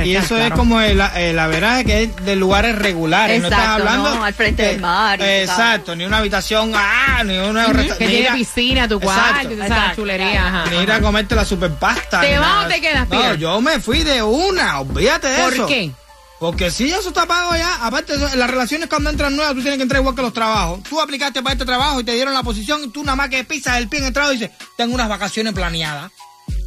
y, 0.04 0.16
eso 0.16 0.37
es 0.37 0.50
como 0.52 0.81
el, 0.81 1.00
el 1.16 1.38
averaje 1.38 1.85
que 1.85 2.02
es 2.04 2.16
de 2.25 2.37
lugares 2.37 2.76
regulares. 2.76 3.40
no 3.40 3.49
estás 3.49 3.69
hablando 3.69 4.14
no, 4.16 4.25
al 4.25 4.35
frente 4.35 4.64
del 4.64 4.81
mar 4.81 5.21
y 5.21 5.25
exacto, 5.25 5.95
ni 5.95 6.04
una 6.04 6.19
habitación, 6.19 6.73
ah, 6.75 7.23
ni 7.25 7.38
una 7.38 7.66
resta- 7.66 7.99
Que 7.99 8.07
ni 8.07 8.11
tiene 8.12 8.25
ir 8.25 8.28
a- 8.31 8.35
piscina, 8.35 8.88
tu 8.88 8.99
cuarto, 9.00 9.49
esa 9.49 9.92
chulería. 9.95 10.47
ajá, 10.47 10.71
ni 10.71 10.78
ir 10.78 10.90
a 10.90 11.00
comerte 11.00 11.35
la 11.35 11.45
superpasta. 11.45 12.21
¿Te 12.21 12.31
ni 12.31 12.35
nada 12.53 12.67
o 12.67 12.69
te 12.69 12.81
quedas, 12.81 13.09
No, 13.09 13.19
Pierre? 13.19 13.39
yo 13.39 13.61
me 13.61 13.81
fui 13.81 14.03
de 14.03 14.23
una, 14.23 14.81
olvídate 14.81 15.29
de 15.29 15.43
¿Por 15.43 15.55
eso. 15.55 15.67
qué? 15.67 15.93
Porque 16.39 16.71
si 16.73 16.91
eso 16.93 17.09
está 17.09 17.25
pago 17.27 17.55
ya, 17.55 17.85
aparte 17.87 18.17
las 18.17 18.51
relaciones 18.51 18.89
cuando 18.89 19.11
entran 19.11 19.37
nuevas, 19.37 19.55
tú 19.55 19.61
tienes 19.61 19.77
que 19.77 19.85
entrar 19.85 20.01
igual 20.01 20.17
que 20.17 20.23
los 20.23 20.33
trabajos. 20.33 20.83
Tú 20.83 21.01
aplicaste 21.01 21.41
para 21.41 21.53
este 21.53 21.65
trabajo 21.65 22.01
y 22.01 22.05
te 22.05 22.15
dieron 22.15 22.35
la 22.35 22.43
posición 22.43 22.83
y 22.83 22.89
tú 22.89 23.05
nada 23.05 23.15
más 23.15 23.29
que 23.29 23.45
pisas 23.45 23.79
el 23.79 23.89
pie 23.89 24.01
en 24.01 24.07
el 24.07 24.13
trabajo 24.13 24.33
y 24.35 24.39
dices, 24.39 24.51
tengo 24.77 24.93
unas 24.95 25.09
vacaciones 25.09 25.53
planeadas. 25.53 26.11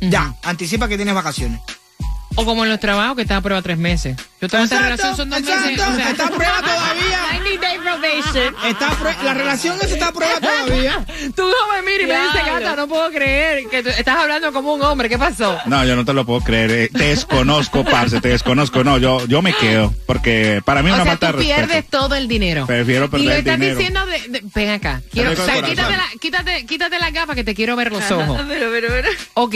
Ya, 0.02 0.34
anticipa 0.44 0.88
que 0.88 0.96
tienes 0.96 1.14
vacaciones. 1.14 1.60
O 2.38 2.44
como 2.46 2.64
en 2.66 2.70
los 2.70 2.80
trabajos 2.82 3.16
que 3.16 3.22
está 3.22 3.38
a 3.38 3.42
prueba 3.42 3.62
tres 3.62 3.78
meses. 3.78 4.18
Yo 4.42 4.50
tengo 4.50 4.66
esta 4.66 4.80
relación, 4.82 5.16
son 5.16 5.30
dos 5.30 5.40
exacto, 5.40 5.68
meses. 5.70 5.88
o 5.88 5.96
sea- 5.96 6.10
está 6.12 6.28
a 6.28 6.30
prueba 6.32 6.58
todavía. 6.62 7.20
90 7.40 7.68
day 7.68 7.78
probation. 7.80 8.56
Está 8.68 8.88
a 8.90 8.92
prue- 8.98 9.24
la 9.24 9.34
relación 9.34 9.76
esa 9.78 9.86
está 9.86 10.08
a 10.10 10.12
prueba 10.12 10.40
todavía. 10.42 11.06
Tú 11.36 11.44
no 11.44 11.74
me 11.74 11.82
miras 11.90 12.02
y 12.02 12.06
me 12.08 12.20
dices, 12.28 12.46
gata, 12.46 12.76
no 12.76 12.88
puedo 12.90 13.10
creer 13.12 13.68
que 13.70 13.84
tú 13.84 13.90
estás 13.90 14.18
hablando 14.18 14.52
como 14.52 14.74
un 14.74 14.82
hombre. 14.82 15.08
¿Qué 15.08 15.18
pasó? 15.18 15.58
No, 15.66 15.86
yo 15.86 15.96
no 15.96 16.04
te 16.04 16.14
lo 16.14 16.26
puedo 16.26 16.42
creer. 16.42 16.72
eh, 16.72 16.90
Te 16.92 17.06
desconozco, 17.10 17.84
parce, 17.86 18.20
te 18.20 18.28
desconozco. 18.30 18.84
No, 18.84 18.98
yo, 18.98 19.26
yo 19.28 19.42
me 19.42 19.54
quedo. 19.54 19.94
Porque 20.06 20.62
para 20.66 20.82
mí 20.84 20.90
es 20.90 20.94
O 20.94 20.96
una 20.96 21.04
sea, 21.04 21.12
falta 21.14 21.32
tú 21.32 21.38
de 21.38 21.44
respeto. 21.44 21.68
pierdes 21.68 21.90
todo 21.90 22.16
el 22.16 22.28
dinero. 22.28 22.66
Prefiero 22.68 23.06
y 23.06 23.08
perder 23.08 23.26
lo 23.28 23.32
el 23.32 23.38
estás 23.40 23.60
dinero. 23.60 23.78
diciendo 23.78 24.06
de, 24.06 24.20
de- 24.28 24.44
ven 24.54 24.70
acá. 24.72 25.02
Quiero, 25.12 25.32
o 25.32 25.36
quítate, 25.36 25.76
la, 25.76 26.06
quítate, 26.20 26.66
quítate 26.66 27.00
la 27.00 27.12
gafa 27.12 27.34
que 27.34 27.44
te 27.46 27.56
quiero 27.56 27.76
ver 27.78 27.92
los 27.94 28.10
ojos. 28.12 28.42
Pero, 28.48 28.70
pero, 28.72 28.88
pero. 28.90 29.10
Ok. 29.36 29.56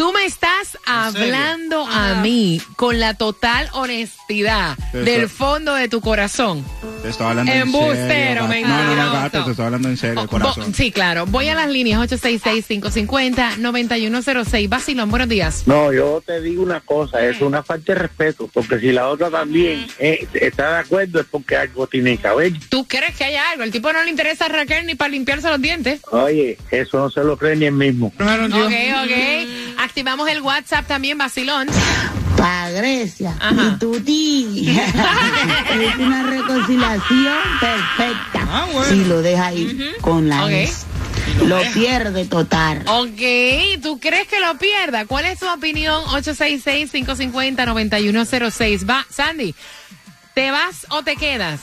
Tú 0.00 0.12
me 0.14 0.24
estás 0.24 0.78
hablando 0.86 1.86
a 1.86 2.22
mí 2.22 2.58
con 2.76 2.98
la 2.98 3.12
total 3.12 3.68
honestidad 3.74 4.78
Eso. 4.94 5.04
del 5.04 5.28
fondo 5.28 5.74
de 5.74 5.88
tu 5.88 6.00
corazón. 6.00 6.64
Te 7.02 7.10
estoy 7.10 7.26
hablando 7.26 7.52
en 7.52 7.58
Embustero, 7.60 8.08
serio. 8.08 8.42
gato. 8.48 8.48
No, 8.48 8.48
no, 8.48 8.56
no, 8.78 8.86
mentiroso. 8.86 9.12
gato, 9.12 9.44
te 9.44 9.50
estoy 9.50 9.66
hablando 9.66 9.88
en 9.90 9.96
serio, 9.98 10.22
Oh, 10.22 10.26
corazón. 10.26 10.64
bo- 10.68 10.72
sí, 10.74 10.90
claro. 10.90 11.26
Voy 11.26 11.48
a 11.48 11.54
las 11.54 11.68
líneas 11.68 12.00
866-550-9106. 12.00 14.68
Basilón, 14.70 15.10
buenos 15.10 15.28
días. 15.28 15.64
No, 15.66 15.92
yo 15.92 16.22
te 16.24 16.40
digo 16.40 16.62
una 16.62 16.80
cosa, 16.80 17.20
es 17.22 17.42
una 17.42 17.62
falta 17.62 17.92
de 17.92 17.98
respeto, 18.00 18.48
porque 18.54 18.80
si 18.80 18.92
la 18.92 19.06
otra 19.08 19.28
también 19.30 19.86
eh, 19.98 20.26
está 20.32 20.70
de 20.72 20.78
acuerdo 20.78 21.20
es 21.20 21.26
porque 21.30 21.56
algo 21.56 21.86
tiene 21.86 22.16
que 22.16 22.26
haber. 22.26 22.54
¿Tú 22.70 22.86
crees 22.88 23.14
que 23.16 23.24
hay 23.24 23.34
algo? 23.36 23.64
El 23.64 23.70
tipo 23.70 23.92
no 23.92 24.02
le 24.02 24.08
interesa 24.08 24.46
a 24.46 24.48
Raquel 24.48 24.86
ni 24.86 24.94
para 24.94 25.10
limpiarse 25.10 25.50
los 25.50 25.60
dientes. 25.60 26.00
Oye, 26.10 26.56
eso 26.70 26.96
no 26.98 27.10
se 27.10 27.22
lo 27.22 27.36
cree 27.36 27.54
ni 27.56 27.66
él 27.66 27.72
mismo. 27.72 28.10
Primero, 28.16 28.48
tío. 28.48 28.64
Ok, 28.66 28.72
ok. 29.04 29.10
Activamos 29.90 30.28
el 30.28 30.40
WhatsApp 30.40 30.86
también, 30.86 31.18
Basilón. 31.18 31.66
Pa' 32.36 32.70
Grecia 32.70 33.34
Ajá. 33.40 33.72
y 33.74 33.78
tu 33.80 33.98
tía. 34.02 34.86
es 34.86 35.96
una 35.98 36.22
reconciliación 36.30 37.36
perfecta. 37.60 38.46
Ah, 38.48 38.68
bueno. 38.72 38.88
Si 38.88 39.04
lo 39.06 39.20
deja 39.20 39.52
ir 39.52 39.96
con 40.00 40.28
la 40.28 40.44
Ok. 40.44 40.50
ex. 40.52 40.86
Lo 41.44 41.60
pierde 41.74 42.24
total. 42.26 42.84
Ok, 42.86 43.80
¿tú 43.82 43.98
crees 43.98 44.28
que 44.28 44.38
lo 44.38 44.56
pierda? 44.58 45.06
¿Cuál 45.06 45.24
es 45.24 45.40
tu 45.40 45.48
opinión? 45.48 46.04
866-550-9106. 46.04 48.88
Va, 48.88 49.04
Sandy, 49.10 49.56
¿te 50.34 50.52
vas 50.52 50.86
o 50.90 51.02
te 51.02 51.16
quedas? 51.16 51.58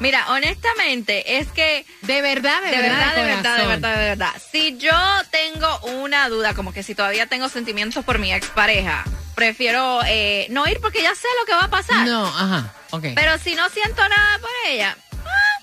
Mira, 0.00 0.26
honestamente, 0.30 1.38
es 1.38 1.48
que. 1.48 1.84
De 2.02 2.22
verdad, 2.22 2.62
de, 2.62 2.70
De 2.70 2.82
verdad, 2.82 3.14
de 3.16 3.22
verdad, 3.24 3.56
de 3.58 3.66
verdad, 3.66 3.96
de 3.98 4.04
verdad. 4.08 4.32
Si 4.52 4.76
yo 4.78 4.92
tengo 5.30 5.78
una 6.00 6.28
duda, 6.28 6.54
como 6.54 6.72
que 6.72 6.82
si 6.82 6.94
todavía 6.94 7.26
tengo 7.26 7.48
sentimientos 7.48 8.04
por 8.04 8.18
mi 8.18 8.32
expareja, 8.32 9.04
prefiero 9.34 10.00
eh, 10.06 10.46
no 10.50 10.66
ir 10.68 10.80
porque 10.80 11.02
ya 11.02 11.14
sé 11.14 11.26
lo 11.40 11.46
que 11.46 11.52
va 11.52 11.64
a 11.64 11.70
pasar. 11.70 12.06
No, 12.06 12.26
ajá, 12.26 12.72
ok. 12.90 13.06
Pero 13.14 13.38
si 13.38 13.54
no 13.54 13.68
siento 13.70 14.00
nada 14.08 14.38
por 14.38 14.50
ella, 14.68 14.96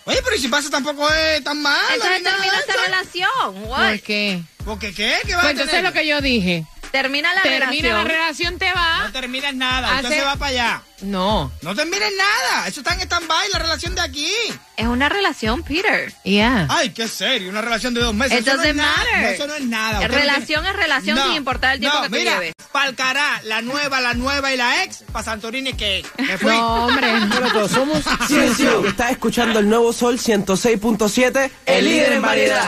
Oye, 0.08 0.22
pero 0.24 0.36
¿y 0.36 0.40
si 0.40 0.48
pasa 0.50 0.70
tampoco 0.70 1.10
es 1.12 1.44
tan 1.44 1.60
mal. 1.64 1.76
entonces 1.92 2.22
termina 2.22 2.60
eso? 2.60 2.80
relación. 2.86 3.64
what? 3.66 3.90
¿Por 3.90 4.02
qué? 4.02 4.40
¿Porque 4.64 4.94
qué? 4.94 5.18
¿Qué 5.26 5.34
va 5.34 5.42
Pues 5.42 5.48
a 5.48 5.52
entonces 5.52 5.76
tener? 5.78 5.84
lo 5.86 5.94
que 5.94 6.06
yo 6.06 6.22
dije. 6.22 6.64
Termina 6.96 7.34
la 7.34 7.42
Termina 7.42 7.66
relación. 7.68 7.98
la 7.98 8.04
relación, 8.06 8.58
te 8.58 8.72
va. 8.74 9.00
No 9.04 9.12
termines 9.12 9.54
nada, 9.54 9.96
usted 9.96 10.06
Hace- 10.08 10.20
se 10.20 10.26
va 10.26 10.36
para 10.38 10.52
allá. 10.52 10.82
No. 11.02 11.52
No 11.62 11.76
termines 11.76 12.10
nada, 12.18 12.68
eso 12.70 12.80
está 12.80 12.94
en 12.94 13.02
stand-by, 13.02 13.50
la 13.52 13.60
relación 13.60 13.96
de 13.96 14.02
aquí. 14.02 14.32
Es 14.78 14.88
una 14.88 15.10
relación, 15.10 15.62
Peter. 15.64 16.14
Yeah. 16.24 16.68
Ay, 16.70 16.92
qué 16.92 17.10
serio, 17.10 17.50
una 17.50 17.62
relación 17.62 17.94
de 17.94 18.00
dos 18.02 18.14
meses. 18.14 18.40
It 18.40 18.48
eso 18.48 18.56
no 18.58 18.64
es 18.64 18.76
nada. 18.76 19.30
eso 19.32 19.46
no 19.46 19.56
es 19.56 19.64
nada. 19.66 20.00
Usted 20.00 20.10
no 20.10 20.16
Relación 20.18 20.64
tiene- 20.64 20.70
es 20.70 20.76
relación 20.84 21.20
sin 21.24 21.34
importar 21.34 21.74
el 21.74 21.80
tiempo 21.82 21.98
no, 21.98 22.04
que 22.04 22.10
tú 22.10 22.16
mira, 22.16 22.34
lleves. 22.36 22.54
Palcará, 22.72 23.42
la 23.44 23.62
nueva, 23.62 24.00
la 24.00 24.14
nueva 24.14 24.54
y 24.54 24.58
la 24.58 24.84
ex, 24.84 25.04
para 25.12 25.24
Santorini 25.26 25.74
que 25.74 26.06
me 26.18 26.38
fui. 26.38 26.52
No, 26.54 26.86
hombre. 26.86 27.08
Hola 27.14 27.48
a 27.48 27.52
todos, 27.54 27.72
somos 27.72 28.04
Ciencio. 28.28 28.88
Estás 28.88 29.12
escuchando 29.12 29.60
el 29.60 29.68
nuevo 29.68 29.92
Sol 29.92 30.18
106.7, 30.18 31.52
el 31.66 31.84
líder 31.86 32.14
en 32.14 32.22
variedad. 32.22 32.68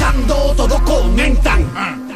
Danzando 0.00 0.54
todos 0.56 0.80
comentan. 0.80 1.70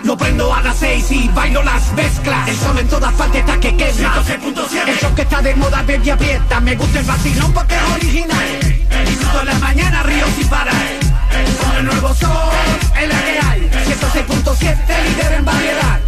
Lo 0.05 0.17
prendo 0.17 0.53
a 0.53 0.63
las 0.63 0.75
seis 0.77 1.05
y 1.11 1.29
bailo 1.29 1.63
las 1.63 1.93
mezclas. 1.93 2.49
El 2.49 2.57
sol 2.57 2.79
en 2.79 2.89
todas 2.89 3.13
partes 3.13 3.41
está 3.41 3.61
que 3.61 3.77
quema. 3.77 4.23
El 4.87 4.99
show 4.99 5.15
que 5.15 5.23
está 5.23 5.43
de 5.43 5.55
moda, 5.55 5.83
baby 5.83 6.11
aprieta. 6.11 6.61
Me 6.61 6.77
gusta 6.77 7.01
el 7.01 7.05
vacilón 7.05 7.53
porque 7.53 7.75
es 7.75 7.83
original. 7.95 8.61
Disfruto 9.07 9.41
en 9.41 9.47
la 9.47 9.55
mañana, 9.59 10.03
río 10.03 10.25
sin 10.35 10.49
parar. 10.49 10.75
El 11.79 11.85
nuevo 11.85 12.15
sol, 12.15 12.31
en 12.97 13.09
la 13.09 13.25
que 13.25 13.39
hay. 13.39 13.71
106.7, 13.87 15.05
líder 15.05 15.33
en 15.35 15.45
variedad. 15.45 16.01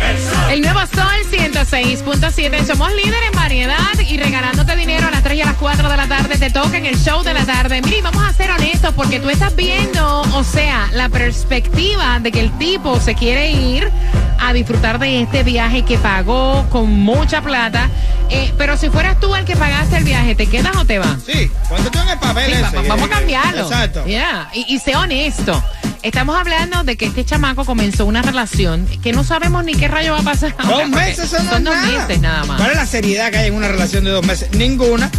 El 0.51 0.63
nuevo 0.63 0.81
Sol 0.81 1.07
106.7. 1.31 2.65
Somos 2.65 2.95
líder 2.95 3.23
en 3.25 3.33
variedad 3.33 3.99
y 3.99 4.17
regalándote 4.17 4.77
dinero 4.77 5.09
a 5.09 5.11
las 5.11 5.23
3 5.23 5.37
y 5.37 5.43
a 5.43 5.47
las 5.47 5.57
4 5.57 5.89
de 5.89 5.97
la 5.97 6.07
tarde. 6.07 6.39
Te 6.39 6.51
toca 6.51 6.79
en 6.79 6.87
el 6.87 6.97
show 6.97 7.23
de 7.23 7.35
la 7.35 7.45
tarde. 7.45 7.83
Mire, 7.83 7.99
y 7.99 8.01
vamos 8.01 8.23
a 8.25 8.33
ser 8.33 8.51
honestos 8.51 8.76
porque 8.93 9.21
tú 9.21 9.31
estás 9.31 9.55
viendo, 9.57 10.21
o 10.35 10.45
sea, 10.45 10.89
la 10.93 11.09
perspectiva 11.09 12.19
de 12.21 12.33
que 12.33 12.41
el 12.41 12.51
tipo 12.59 13.01
se 13.01 13.15
quiere 13.15 13.51
ir 13.53 13.91
a 14.39 14.53
disfrutar 14.53 14.99
de 14.99 15.23
este 15.23 15.43
viaje 15.43 15.83
que 15.83 15.99
pagó 15.99 16.67
con 16.71 16.91
mucha 16.91 17.41
plata. 17.43 17.89
Eh, 18.31 18.53
pero 18.59 18.77
si 18.77 18.89
fueras 18.91 19.19
tú 19.21 19.35
el 19.35 19.45
que 19.45 19.57
pagaste 19.57 19.97
el 19.99 20.05
viaje, 20.05 20.35
¿te 20.35 20.47
quedas 20.47 20.77
o 20.77 20.85
te 20.85 20.99
vas? 20.99 21.17
Sí, 21.27 21.51
cuando 21.69 21.91
tú 21.91 21.99
en 22.01 22.09
el 22.09 22.19
papel 22.19 22.47
Sí, 22.47 22.53
ese, 22.53 22.77
va- 22.77 22.83
vamos 22.89 23.03
a 23.03 23.07
eh, 23.07 23.11
cambiarlo. 23.11 23.63
Exacto. 23.63 24.05
Yeah, 24.05 24.51
Y, 24.53 24.75
y 24.75 24.79
sé 24.79 24.97
honesto. 24.97 25.63
Estamos 26.03 26.39
hablando 26.39 26.85
de 26.85 26.97
que 26.97 27.07
este 27.07 27.25
chamaco 27.25 27.65
comenzó 27.65 28.05
una 28.07 28.23
relación 28.23 28.87
que 29.03 29.13
no 29.13 29.25
sabemos 29.25 29.65
ni 29.65 29.75
qué 29.75 29.89
rayo 29.89 30.13
va 30.13 30.21
a 30.21 30.23
pasar. 30.23 30.55
Dos 30.63 30.89
meses 30.89 31.29
son 31.31 31.45
es 31.45 31.51
dos 31.51 31.61
nada. 31.63 31.87
meses 31.87 32.21
nada 32.21 32.45
más. 32.45 32.59
¿Cuál 32.61 32.71
es 32.73 32.77
la 32.77 32.87
seriedad 32.87 33.31
que 33.31 33.39
hay 33.39 33.49
en 33.49 33.55
una 33.55 33.69
relación 33.69 34.05
de 34.05 34.11
dos 34.11 34.25
meses? 34.25 34.51
Ninguna. 34.53 35.11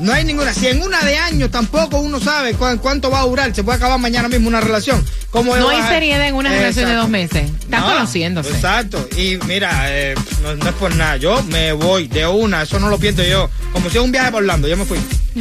No 0.00 0.12
hay 0.12 0.24
ninguna. 0.24 0.52
Si 0.52 0.66
en 0.66 0.82
una 0.82 1.00
de 1.02 1.16
años 1.16 1.50
tampoco 1.50 1.98
uno 1.98 2.18
sabe 2.20 2.54
cu- 2.54 2.78
cuánto 2.80 3.10
va 3.10 3.20
a 3.20 3.24
durar, 3.24 3.54
se 3.54 3.62
puede 3.62 3.76
acabar 3.76 3.98
mañana 3.98 4.28
mismo 4.28 4.48
una 4.48 4.60
relación. 4.60 5.04
¿Cómo 5.30 5.56
No 5.56 5.68
hay 5.68 5.80
a- 5.80 5.88
seriedad 5.88 6.26
en 6.26 6.34
una 6.34 6.50
relación 6.50 6.86
de 6.86 6.92
Exacto. 6.92 7.00
dos 7.02 7.10
meses. 7.10 7.50
Están 7.60 7.80
No, 7.80 7.86
conociéndose. 7.86 8.50
Exacto. 8.50 9.08
Y 9.16 9.36
mira, 9.46 9.70
eh, 9.90 10.14
no, 10.42 10.56
no 10.56 10.68
es 10.68 10.74
por 10.74 10.94
nada. 10.96 11.16
Yo 11.16 11.42
me 11.44 11.72
voy 11.72 12.08
de 12.08 12.26
una. 12.26 12.62
Eso 12.62 12.78
no 12.80 12.88
lo 12.88 12.98
pienso 12.98 13.22
yo. 13.22 13.48
Como 13.72 13.88
si 13.88 13.98
es 13.98 14.02
un 14.02 14.10
viaje 14.12 14.30
por 14.32 14.42
Orlando. 14.42 14.66
Yo 14.68 14.76
me 14.76 14.84
fui. 14.84 14.98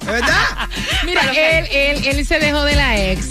¿Es 0.00 0.06
verdad? 0.06 0.68
Mira, 1.06 1.22
él, 1.32 1.66
él, 1.72 2.04
él 2.06 2.26
se 2.26 2.38
dejó 2.38 2.62
de 2.64 2.76
la 2.76 3.00
ex. 3.02 3.26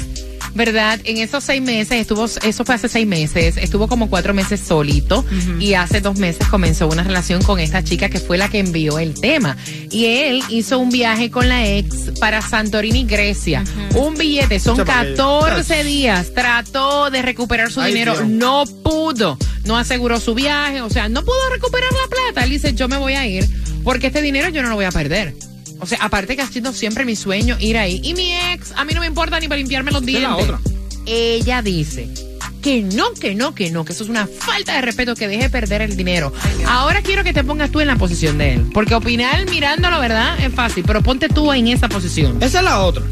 ¿Verdad? 0.56 1.00
En 1.04 1.18
esos 1.18 1.44
seis 1.44 1.62
meses, 1.62 1.94
estuvo, 2.02 2.26
eso 2.26 2.63
fue 2.66 2.76
hace 2.76 2.88
seis 2.88 3.08
meses, 3.08 3.58
estuvo 3.58 3.88
como 3.88 4.08
cuatro 4.10 4.34
meses 4.36 4.60
solito 4.60 5.26
y 5.60 5.74
hace 5.74 6.00
dos 6.00 6.20
meses 6.20 6.48
comenzó 6.48 6.88
una 6.88 7.04
relación 7.04 7.42
con 7.42 7.60
esta 7.60 7.84
chica 7.84 8.08
que 8.10 8.20
fue 8.20 8.38
la 8.38 8.50
que 8.50 8.60
envió 8.60 9.00
el 9.00 9.13
tema. 9.20 9.58
Y 9.89 10.06
él 10.06 10.44
hizo 10.50 10.78
un 10.78 10.89
viaje 10.92 11.32
con 11.32 11.50
la 11.50 11.68
ex 11.68 12.12
para 12.20 12.42
Santorini, 12.42 13.04
Grecia. 13.06 13.63
Un 13.96 14.13
billete, 14.16 14.60
son 14.60 14.78
que- 14.78 14.84
14 14.84 15.84
días. 15.84 16.34
Trató 16.36 17.10
de 17.10 17.22
recuperar 17.24 17.72
su 17.72 17.82
Ay, 17.82 17.94
dinero, 17.94 18.13
Dios. 18.13 18.28
no 18.28 18.63
pudo. 18.84 19.38
No 19.66 19.78
aseguró 19.78 20.20
su 20.20 20.36
viaje, 20.36 20.82
o 20.82 20.89
sea, 20.89 21.10
no 21.10 21.24
pudo 21.24 21.38
recuperar 21.52 21.89
la 21.94 22.10
plata. 22.16 22.44
Él 22.44 22.52
dice, 22.52 22.74
yo 22.74 22.88
me 22.88 22.98
voy 22.98 23.13
a 23.13 23.26
ir 23.26 23.48
porque 23.84 24.08
este 24.08 24.22
dinero 24.22 24.50
yo 24.50 24.62
no 24.62 24.70
lo 24.70 24.76
voy 24.76 24.86
a 24.86 24.92
perder. 24.92 25.34
O 25.84 25.86
sea, 25.86 26.00
aparte 26.02 26.36
que 26.36 26.41
ha 26.41 26.48
sido 26.48 26.74
siempre 26.74 27.06
mi 27.06 27.15
sueño 27.15 27.58
ir 27.60 27.78
ahí. 27.78 28.00
Y 28.04 28.13
mi 28.13 28.34
ex, 28.34 28.72
a 28.76 28.86
mí 28.86 28.93
no 28.93 29.02
me 29.02 29.08
importa 29.08 29.39
ni 29.39 29.48
para 29.48 29.58
limpiarme 29.60 29.91
los 29.91 30.02
Esa 30.02 30.12
es 30.17 30.24
la 30.24 30.36
dientes. 30.36 30.56
otra. 30.56 30.60
Ella 31.06 31.62
dice 31.62 32.08
que 32.62 32.82
no, 32.82 33.12
que 33.13 33.36
no, 33.36 33.54
que 33.54 33.69
no, 33.72 33.84
que 33.84 33.91
eso 33.91 34.06
es 34.06 34.10
una 34.10 34.26
falta 34.26 34.74
de 34.74 34.82
respeto, 34.82 35.15
que 35.15 35.28
deje 35.28 35.50
perder 35.50 35.82
el 35.82 35.98
dinero. 35.98 36.32
Ahora 36.67 37.02
quiero 37.02 37.24
que 37.26 37.34
te 37.34 37.43
pongas 37.43 37.69
tú 37.72 37.82
en 37.82 37.88
la 37.88 37.98
posición 37.98 38.38
de 38.38 38.54
él. 38.54 38.69
Porque 38.74 38.96
opinar 38.96 39.50
mirándolo, 39.50 40.00
¿verdad? 40.00 40.39
Es 40.39 40.54
fácil, 40.54 40.84
pero 40.88 41.02
ponte 41.02 41.28
tú 41.28 41.52
en 41.52 41.67
esa 41.67 41.89
posición. 41.89 42.38
Esa 42.41 42.60
es 42.60 42.63
la 42.63 42.80
otra. 42.80 43.04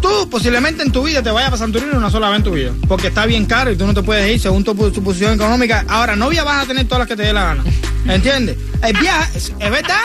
Tú 0.00 0.30
posiblemente 0.30 0.84
en 0.84 0.92
tu 0.92 1.02
vida 1.02 1.20
te 1.22 1.30
vayas 1.30 1.50
para 1.50 1.58
Santorini 1.58 1.90
una 1.96 2.10
sola 2.10 2.28
vez 2.28 2.36
en 2.38 2.44
tu 2.44 2.52
vida. 2.52 2.70
Porque 2.86 3.08
está 3.08 3.26
bien 3.26 3.46
caro 3.46 3.72
y 3.72 3.76
tú 3.76 3.86
no 3.86 3.94
te 3.94 4.04
puedes 4.04 4.30
ir 4.32 4.38
según 4.40 4.62
tu, 4.62 4.72
tu 4.92 5.02
posición 5.02 5.34
económica. 5.34 5.84
Ahora, 5.88 6.14
novia 6.14 6.44
vas 6.44 6.62
a 6.64 6.68
tener 6.68 6.84
todas 6.84 7.00
las 7.00 7.08
que 7.08 7.16
te 7.16 7.22
dé 7.24 7.32
la 7.32 7.44
gana. 7.44 7.64
¿Entiendes? 8.06 8.56
El 8.84 8.96
viaje, 8.98 9.36
es, 9.38 9.52
es 9.58 9.70
verdad. 9.70 9.96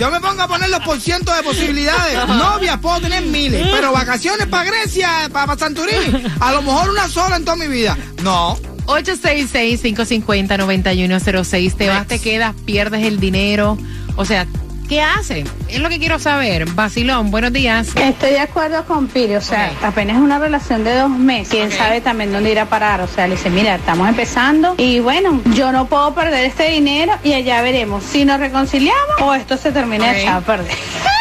Yo 0.00 0.10
me 0.10 0.18
pongo 0.18 0.40
a 0.40 0.48
poner 0.48 0.70
los 0.70 0.80
porcientos 0.80 1.36
de 1.36 1.42
posibilidades. 1.42 2.26
Novias 2.28 2.78
puedo 2.78 3.02
tener 3.02 3.22
miles. 3.22 3.68
Pero 3.70 3.92
vacaciones 3.92 4.46
para 4.46 4.64
Grecia, 4.64 5.28
para, 5.30 5.58
Santorini, 5.58 6.24
a 6.40 6.52
lo 6.52 6.62
mejor 6.62 6.88
una 6.88 7.06
sola 7.06 7.36
en 7.36 7.44
toda 7.44 7.58
mi 7.58 7.68
vida. 7.68 7.98
No. 8.22 8.58
866-550-9106. 8.86 11.76
Te 11.76 11.88
vas, 11.88 12.06
te 12.06 12.18
quedas, 12.18 12.54
pierdes 12.64 13.04
el 13.04 13.20
dinero. 13.20 13.76
O 14.16 14.24
sea, 14.24 14.46
¿qué 14.90 15.00
hace? 15.00 15.44
Es 15.68 15.78
lo 15.78 15.88
que 15.88 16.00
quiero 16.00 16.18
saber. 16.18 16.66
Basilón, 16.66 17.30
buenos 17.30 17.52
días. 17.52 17.88
Estoy 17.94 18.30
de 18.30 18.40
acuerdo 18.40 18.84
con 18.84 19.06
Piri, 19.06 19.36
o 19.36 19.40
sea, 19.40 19.72
apenas 19.82 20.16
es 20.16 20.22
una 20.22 20.40
relación 20.40 20.82
de 20.82 20.96
dos 20.96 21.08
meses, 21.08 21.48
quién 21.48 21.70
sabe 21.70 22.00
también 22.00 22.32
dónde 22.32 22.50
ir 22.50 22.58
a 22.58 22.66
parar, 22.66 23.00
o 23.00 23.06
sea, 23.06 23.28
le 23.28 23.36
dice, 23.36 23.50
mira, 23.50 23.76
estamos 23.76 24.08
empezando 24.08 24.74
y 24.78 24.98
bueno, 24.98 25.40
yo 25.54 25.70
no 25.70 25.86
puedo 25.86 26.12
perder 26.12 26.44
este 26.44 26.70
dinero 26.70 27.12
y 27.22 27.32
allá 27.34 27.62
veremos 27.62 28.02
si 28.02 28.24
nos 28.24 28.40
reconciliamos 28.40 29.20
o 29.20 29.32
esto 29.32 29.56
se 29.56 29.70
termina 29.70 30.06
Ok. 30.06 30.10
de 30.10 30.22
echar 30.22 30.36
a 30.36 30.40
perder. 30.40 30.76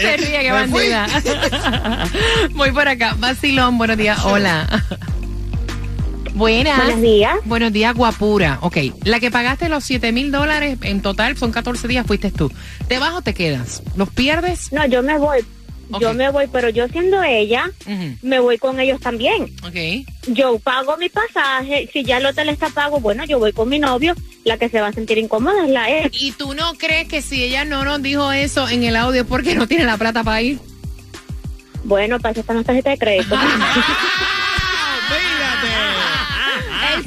Se 0.00 0.16
ríe, 0.16 0.40
qué 0.40 0.52
bandida. 0.52 1.06
Voy 2.52 2.70
por 2.70 2.86
acá. 2.88 3.14
Basilón, 3.18 3.76
buenos 3.76 3.96
días. 3.96 4.18
Hola. 4.24 4.66
Buenas. 6.34 6.76
Buenos 6.76 7.02
días. 7.02 7.36
Buenos 7.44 7.72
días, 7.72 7.94
guapura. 7.94 8.58
Ok, 8.62 8.76
la 9.04 9.20
que 9.20 9.30
pagaste 9.30 9.68
los 9.68 9.84
7 9.84 10.12
mil 10.12 10.30
dólares 10.30 10.78
en 10.82 11.02
total 11.02 11.36
son 11.36 11.52
14 11.52 11.88
días, 11.88 12.06
fuiste 12.06 12.30
tú. 12.30 12.50
¿Te 12.88 12.98
vas 12.98 13.14
o 13.14 13.22
te 13.22 13.34
quedas? 13.34 13.82
¿Los 13.96 14.10
pierdes? 14.10 14.72
No, 14.72 14.86
yo 14.86 15.02
me 15.02 15.18
voy. 15.18 15.44
Yo 15.98 16.14
me 16.14 16.30
voy, 16.30 16.46
pero 16.46 16.68
yo 16.68 16.86
siendo 16.86 17.20
ella, 17.22 17.68
me 18.22 18.38
voy 18.38 18.58
con 18.58 18.78
ellos 18.78 19.00
también. 19.00 19.52
Ok. 19.64 20.06
Yo 20.28 20.58
pago 20.60 20.96
mi 20.96 21.08
pasaje, 21.08 21.90
si 21.92 22.04
ya 22.04 22.18
el 22.18 22.26
hotel 22.26 22.48
está 22.48 22.68
pago, 22.68 23.00
bueno, 23.00 23.24
yo 23.24 23.40
voy 23.40 23.52
con 23.52 23.68
mi 23.68 23.80
novio, 23.80 24.14
la 24.44 24.56
que 24.56 24.68
se 24.68 24.80
va 24.80 24.88
a 24.88 24.92
sentir 24.92 25.18
incómoda 25.18 25.64
es 25.64 25.70
la 25.70 25.90
ex. 25.90 26.22
¿Y 26.22 26.30
tú 26.32 26.54
no 26.54 26.74
crees 26.74 27.08
que 27.08 27.22
si 27.22 27.42
ella 27.42 27.64
no 27.64 27.84
nos 27.84 28.00
dijo 28.02 28.30
eso 28.30 28.68
en 28.68 28.84
el 28.84 28.94
audio 28.94 29.26
porque 29.26 29.56
no 29.56 29.66
tiene 29.66 29.84
la 29.84 29.96
plata 29.96 30.22
para 30.22 30.40
ir? 30.42 30.60
Bueno, 31.82 32.20
para 32.20 32.32
eso 32.32 32.42
están 32.42 32.56
las 32.56 32.66
tarjetas 32.66 32.92
de 32.92 32.98
crédito. 32.98 33.34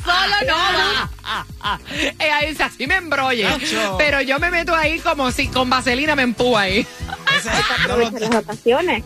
Solo 0.03 0.35
no 0.47 0.55
va. 0.55 1.79
Ella 2.19 2.39
dice, 2.47 2.63
así 2.63 2.87
me 2.87 2.95
embrolle. 2.95 3.43
Nacho. 3.43 3.95
Pero 3.97 4.21
yo 4.21 4.39
me 4.39 4.51
meto 4.51 4.75
ahí 4.75 4.99
como 4.99 5.31
si 5.31 5.47
con 5.47 5.69
vaselina 5.69 6.15
me 6.15 6.23
empuja 6.23 6.61
ahí. 6.61 6.85
Aprovechar 7.83 8.21
las 8.21 8.29
vacaciones. 8.29 9.03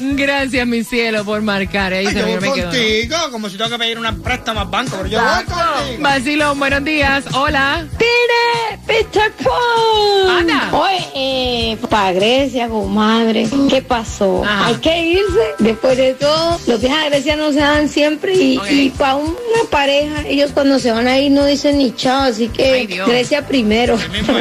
Gracias, 0.00 0.66
mi 0.66 0.82
cielo, 0.84 1.24
por 1.24 1.40
marcar. 1.42 1.92
Ahí 1.92 2.06
Ay, 2.06 2.12
se 2.12 2.20
yo 2.20 2.26
me, 2.26 2.38
voy 2.38 2.48
me 2.48 2.54
quedó. 2.54 2.70
contigo, 2.70 3.16
como 3.30 3.48
si 3.48 3.56
tengo 3.56 3.70
que 3.70 3.78
pedir 3.78 3.98
una 3.98 4.14
préstamo 4.16 4.60
al 4.60 4.68
banco, 4.68 4.96
pero 4.96 5.08
yo 5.08 5.20
voy 5.20 5.44
contigo. 5.44 6.02
Vacilón, 6.02 6.58
buenos 6.58 6.84
días. 6.84 7.24
Hola. 7.34 7.86
¡Tire, 7.98 8.78
Peter 8.86 9.32
Pan! 9.42 10.38
Anda. 10.38 10.70
Oye, 10.72 11.06
eh, 11.14 11.78
para 11.88 12.12
Grecia, 12.12 12.68
comadre, 12.68 13.48
¿qué 13.70 13.82
pasó? 13.82 14.42
Ajá. 14.44 14.66
Hay 14.66 14.74
que 14.76 14.98
irse. 15.06 15.54
Después 15.58 15.96
de 15.96 16.14
todo, 16.14 16.58
los 16.66 16.80
viajes 16.80 17.06
a 17.06 17.08
Grecia 17.08 17.36
no 17.36 17.52
se 17.52 17.60
dan 17.60 17.88
siempre 17.88 18.34
y, 18.34 18.58
Ok. 18.58 18.66
y 18.70 18.90
para 18.90 19.16
una 19.16 19.30
pareja, 19.70 20.22
ellos 20.26 20.50
cuando 20.52 20.78
se 20.78 20.90
van 20.92 21.06
a 21.06 21.18
ir 21.18 21.30
no 21.30 21.44
dicen 21.46 21.78
ni 21.78 21.94
chao, 21.94 22.22
así 22.22 22.48
que 22.48 22.64
Ay. 22.72 22.86
Grecia 22.86 23.46
primero. 23.46 23.96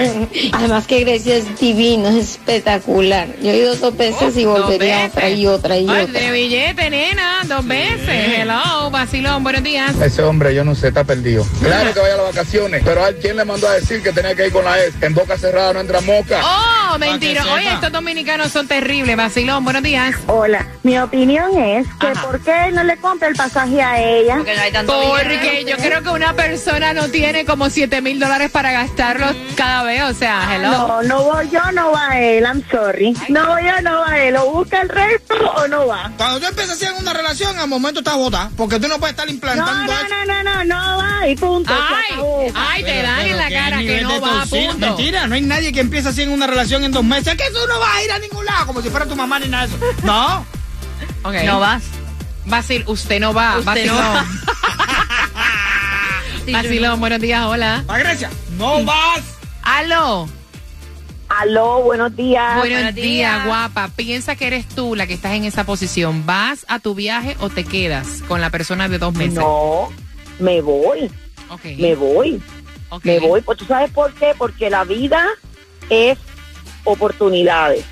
Además 0.51 0.87
que 0.87 1.01
Grecia 1.01 1.35
es 1.37 1.59
divino, 1.59 2.09
es 2.09 2.31
espectacular. 2.31 3.27
Yo 3.41 3.51
he 3.51 3.57
ido 3.57 3.75
dos 3.75 3.95
veces 3.95 4.35
y 4.37 4.45
Oh, 4.45 4.51
volvería 4.53 4.95
veces. 4.97 5.11
otra 5.11 5.29
y 5.43 5.47
otra 5.47 5.77
y 5.77 5.85
Ay, 5.89 6.05
otra. 6.05 6.19
de 6.21 6.31
billete, 6.31 6.89
nena, 6.89 7.41
dos 7.45 7.67
veces. 7.67 8.39
Hello, 8.39 8.89
vacilón, 8.89 9.43
buenos 9.43 9.61
días. 9.61 9.93
Ese 10.01 10.23
hombre, 10.23 10.55
yo 10.55 10.63
no 10.63 10.73
sé, 10.73 10.87
está 10.87 11.03
perdido. 11.03 11.45
Claro 11.61 11.93
que 11.93 11.99
vaya 11.99 12.13
a 12.13 12.17
las 12.17 12.25
vacaciones, 12.27 12.81
pero 12.85 13.03
¿a 13.03 13.11
quién 13.11 13.35
le 13.35 13.43
mandó 13.43 13.67
a 13.67 13.73
decir 13.73 14.01
que 14.01 14.13
tenía 14.13 14.33
que 14.35 14.47
ir 14.47 14.53
con 14.53 14.63
la 14.63 14.81
ex? 14.81 14.95
En 15.01 15.13
boca 15.13 15.37
cerrada 15.37 15.73
no 15.73 15.81
entra 15.81 15.99
moca. 16.01 16.39
Oh, 16.43 16.82
No, 16.93 16.99
mentira. 16.99 17.43
Oye, 17.53 17.73
estos 17.73 17.91
dominicanos 17.91 18.51
son 18.51 18.67
terribles. 18.67 19.17
Vacilón, 19.17 19.63
buenos 19.63 19.81
días. 19.81 20.15
Hola, 20.27 20.67
mi 20.83 20.99
opinión 20.99 21.57
es 21.57 21.87
que 21.99 22.07
¿por 22.21 22.39
qué 22.41 22.71
no 22.71 22.83
le 22.83 22.97
compra 22.97 23.29
el 23.29 23.35
pasaje 23.35 23.81
a 23.81 23.99
ella? 23.99 24.35
Porque 24.37 24.55
no 24.55 24.61
hay 24.61 24.71
tanto 24.71 24.93
Porque 24.93 25.65
yo 25.67 25.75
creo 25.77 26.03
que 26.03 26.09
una 26.09 26.33
persona 26.33 26.93
no 26.93 27.07
tiene 27.09 27.45
como 27.45 27.69
7 27.71 28.01
mil 28.01 28.19
dólares 28.19 28.51
para 28.51 28.71
gastarlos 28.71 29.35
cada 29.55 29.81
vez. 29.83 30.03
O 30.03 30.13
sea, 30.13 30.55
hello. 30.55 30.69
No, 30.69 31.03
no 31.03 31.23
voy 31.23 31.49
yo, 31.49 31.71
no 31.71 31.91
va 31.91 32.19
él, 32.19 32.43
I'm 32.43 32.63
sorry. 32.69 33.15
No 33.29 33.47
voy 33.47 33.63
yo, 33.63 33.81
no 33.81 34.01
va 34.01 34.19
él. 34.19 34.35
O 34.37 34.51
busca 34.51 34.81
el 34.81 34.89
resto 34.89 35.33
o 35.55 35.67
no 35.67 35.87
va. 35.87 36.11
Cuando 36.15 36.39
tú 36.41 36.45
empiezas 36.45 36.75
así 36.75 36.85
en 36.85 36.93
una 36.95 37.13
relación, 37.13 37.57
al 37.57 37.67
momento 37.67 38.01
estás 38.01 38.15
botada. 38.15 38.51
Porque 38.55 38.79
tú 38.79 38.87
no 38.87 38.99
puedes 38.99 39.13
estar 39.13 39.25
No, 39.25 39.33
implantando 39.33 39.91
no, 39.91 39.99
eso. 39.99 40.07
no, 40.27 40.43
no, 40.43 40.43
no, 40.43 40.63
no 40.65 40.97
va 40.99 41.27
y 41.27 41.35
punto. 41.35 41.73
Ay, 41.73 42.51
ay, 42.53 42.83
te 42.83 43.01
dan 43.01 43.19
en 43.21 43.37
la 43.37 43.47
¿qué 43.47 43.53
cara 43.55 43.79
que 43.79 44.01
no 44.01 44.21
va, 44.21 44.45
punto. 44.47 44.77
Mentira, 44.77 45.25
no 45.27 45.33
hay 45.35 45.41
nadie 45.41 45.71
que 45.73 45.79
empiece 45.79 46.09
así 46.09 46.21
en 46.21 46.29
una 46.31 46.45
relación 46.45 46.82
en 46.83 46.91
dos 46.91 47.03
meses. 47.03 47.35
Que 47.35 47.49
tú 47.51 47.59
no 47.67 47.79
vas 47.79 47.95
a 47.95 48.03
ir 48.03 48.11
a 48.11 48.19
ningún 48.19 48.45
lado, 48.45 48.67
como 48.67 48.81
si 48.81 48.89
fuera 48.89 49.05
tu 49.05 49.15
mamá 49.15 49.39
ni 49.39 49.47
nada 49.47 49.67
de 49.67 49.75
eso. 49.75 49.85
No. 50.03 50.45
No 51.45 51.59
vas. 51.59 51.83
Vacil, 52.45 52.83
usted 52.87 53.19
no 53.21 53.33
va. 53.33 53.53
Usted 53.59 53.65
Vacilón. 53.65 53.95
no 53.97 54.13
va. 54.13 54.25
Vacilón, 56.51 56.99
buenos 56.99 57.21
días, 57.21 57.45
hola. 57.45 57.83
A 57.87 57.97
Grecia, 57.97 58.29
no 58.57 58.83
vas. 58.83 59.21
Aló. 59.63 60.27
Aló, 61.29 61.81
buenos 61.81 62.15
días. 62.15 62.57
Buenos, 62.57 62.77
buenos 62.77 62.95
días, 62.95 63.05
días. 63.33 63.45
guapa. 63.45 63.89
Piensa 63.95 64.35
que 64.35 64.47
eres 64.47 64.67
tú 64.67 64.95
la 64.95 65.07
que 65.07 65.13
estás 65.13 65.33
en 65.33 65.45
esa 65.45 65.63
posición. 65.63 66.25
¿Vas 66.25 66.65
a 66.67 66.79
tu 66.79 66.93
viaje 66.93 67.37
o 67.39 67.49
te 67.49 67.63
quedas 67.63 68.21
con 68.27 68.41
la 68.41 68.49
persona 68.49 68.89
de 68.89 68.99
dos 68.99 69.13
meses? 69.13 69.35
No, 69.35 69.89
me 70.39 70.61
voy, 70.61 71.09
Ok. 71.49 71.61
me 71.79 71.95
voy, 71.95 72.41
ok. 72.89 73.05
me 73.05 73.19
voy. 73.19 73.41
Pues 73.41 73.57
tú 73.57 73.65
sabes 73.65 73.89
por 73.91 74.13
qué, 74.13 74.33
porque 74.37 74.69
la 74.69 74.83
vida 74.83 75.25
es 75.89 76.17
oportunidades. 76.83 77.85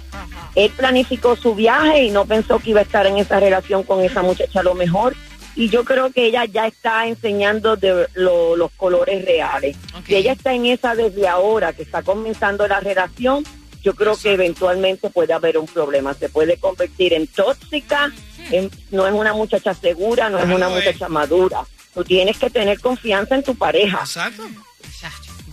Él 0.56 0.69
planificó 0.75 1.36
su 1.36 1.56
viaje 1.56 2.04
y 2.04 2.12
no 2.12 2.25
pensó 2.25 2.60
que 2.60 2.71
iba 2.71 2.80
a 2.82 2.84
estar 2.84 3.06
en 3.08 3.17
esa 3.17 3.39
relación 3.39 3.84
con 3.84 4.04
esa 4.04 4.21
muchacha 4.21 4.60
a 4.60 4.63
lo 4.63 4.73
mejor. 4.75 5.15
Y 5.56 5.69
yo 5.69 5.84
creo 5.84 6.12
que 6.12 6.25
ella 6.27 6.45
ya 6.45 6.65
está 6.67 7.08
enseñando 7.08 7.75
de 7.75 8.08
lo- 8.13 8.56
los 8.56 8.71
colores 8.77 9.23
reales. 9.25 9.75
Ok. 9.97 10.06
Si 10.08 10.15
ella 10.15 10.32
está 10.34 10.54
en 10.54 10.65
esa 10.65 10.95
desde 10.95 11.27
ahora, 11.27 11.73
que 11.73 11.84
está 11.84 12.04
comenzando 12.04 12.67
la 12.67 12.80
relación, 12.80 13.43
yo 13.84 13.93
creo 13.95 14.15
que 14.15 14.34
eventualmente 14.34 15.10
puede 15.10 15.34
haber 15.34 15.58
un 15.58 15.65
problema. 15.65 16.13
Se 16.13 16.30
puede 16.30 16.58
convertir 16.58 17.13
en 17.13 17.27
tóxica, 17.27 18.12
en- 18.51 18.71
no 18.91 19.08
es 19.08 19.13
una 19.13 19.34
muchacha 19.34 19.73
segura, 19.73 20.30
no 20.30 20.39
es 20.39 20.45
una 20.45 20.67
eh. 20.69 20.75
muchacha 20.75 21.10
madura. 21.10 21.62
Tú 21.93 22.04
tienes 22.06 22.38
que 22.38 22.49
tener 22.49 22.80
confianza 22.80 23.36
en 23.36 23.43
tu 23.43 23.56
pareja. 23.56 23.99
Exacto. 24.01 24.43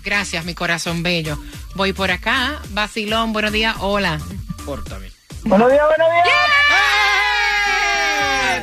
Gracias, 0.04 0.44
mi 0.44 0.54
corazón 0.54 1.02
bello. 1.02 1.36
Voy 1.78 1.92
por 1.92 2.10
acá. 2.10 2.60
Vacilón, 2.70 3.32
buenos 3.32 3.52
días, 3.52 3.76
hola. 3.78 4.18
Pórtame. 4.66 5.12
Buenos 5.44 5.70
días, 5.70 5.84
buenos 5.86 6.08
días. 6.12 6.26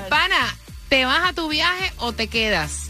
Pana, 0.09 0.57
¿te 0.89 1.05
vas 1.05 1.29
a 1.29 1.31
tu 1.31 1.47
viaje 1.47 1.93
o 1.99 2.11
te 2.11 2.27
quedas? 2.27 2.89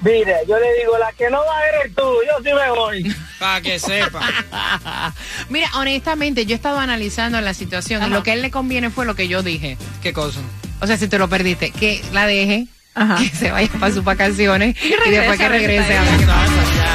Mire, 0.00 0.38
yo 0.48 0.58
le 0.58 0.74
digo, 0.74 0.98
la 0.98 1.12
que 1.12 1.30
no 1.30 1.38
va 1.38 1.66
eres 1.66 1.94
tú, 1.94 2.02
yo 2.02 2.42
sí 2.42 2.50
me 2.52 2.70
voy. 2.70 3.16
Para 3.38 3.60
que 3.60 3.78
sepa. 3.78 4.28
Mira, 5.48 5.68
honestamente, 5.76 6.44
yo 6.44 6.54
he 6.54 6.56
estado 6.56 6.80
analizando 6.80 7.40
la 7.40 7.54
situación 7.54 8.04
y 8.04 8.10
lo 8.10 8.24
que 8.24 8.32
a 8.32 8.34
él 8.34 8.42
le 8.42 8.50
conviene 8.50 8.90
fue 8.90 9.06
lo 9.06 9.14
que 9.14 9.28
yo 9.28 9.44
dije. 9.44 9.78
¿Qué 10.02 10.12
cosa? 10.12 10.40
O 10.80 10.88
sea, 10.88 10.96
si 10.96 11.06
te 11.06 11.20
lo 11.20 11.28
perdiste, 11.28 11.70
que 11.70 12.04
la 12.12 12.26
deje, 12.26 12.66
que 13.18 13.28
se 13.28 13.52
vaya 13.52 13.70
para 13.78 13.94
sus 13.94 14.02
vacaciones 14.02 14.76
y, 14.82 14.90
regrese 14.96 15.10
después 15.12 15.38
que 15.38 15.44
a 15.44 15.48
ver 15.48 15.60
qué 15.60 15.66
regrese 15.68 15.96
a 15.96 16.02
ver 16.02 16.18
qué 16.18 16.26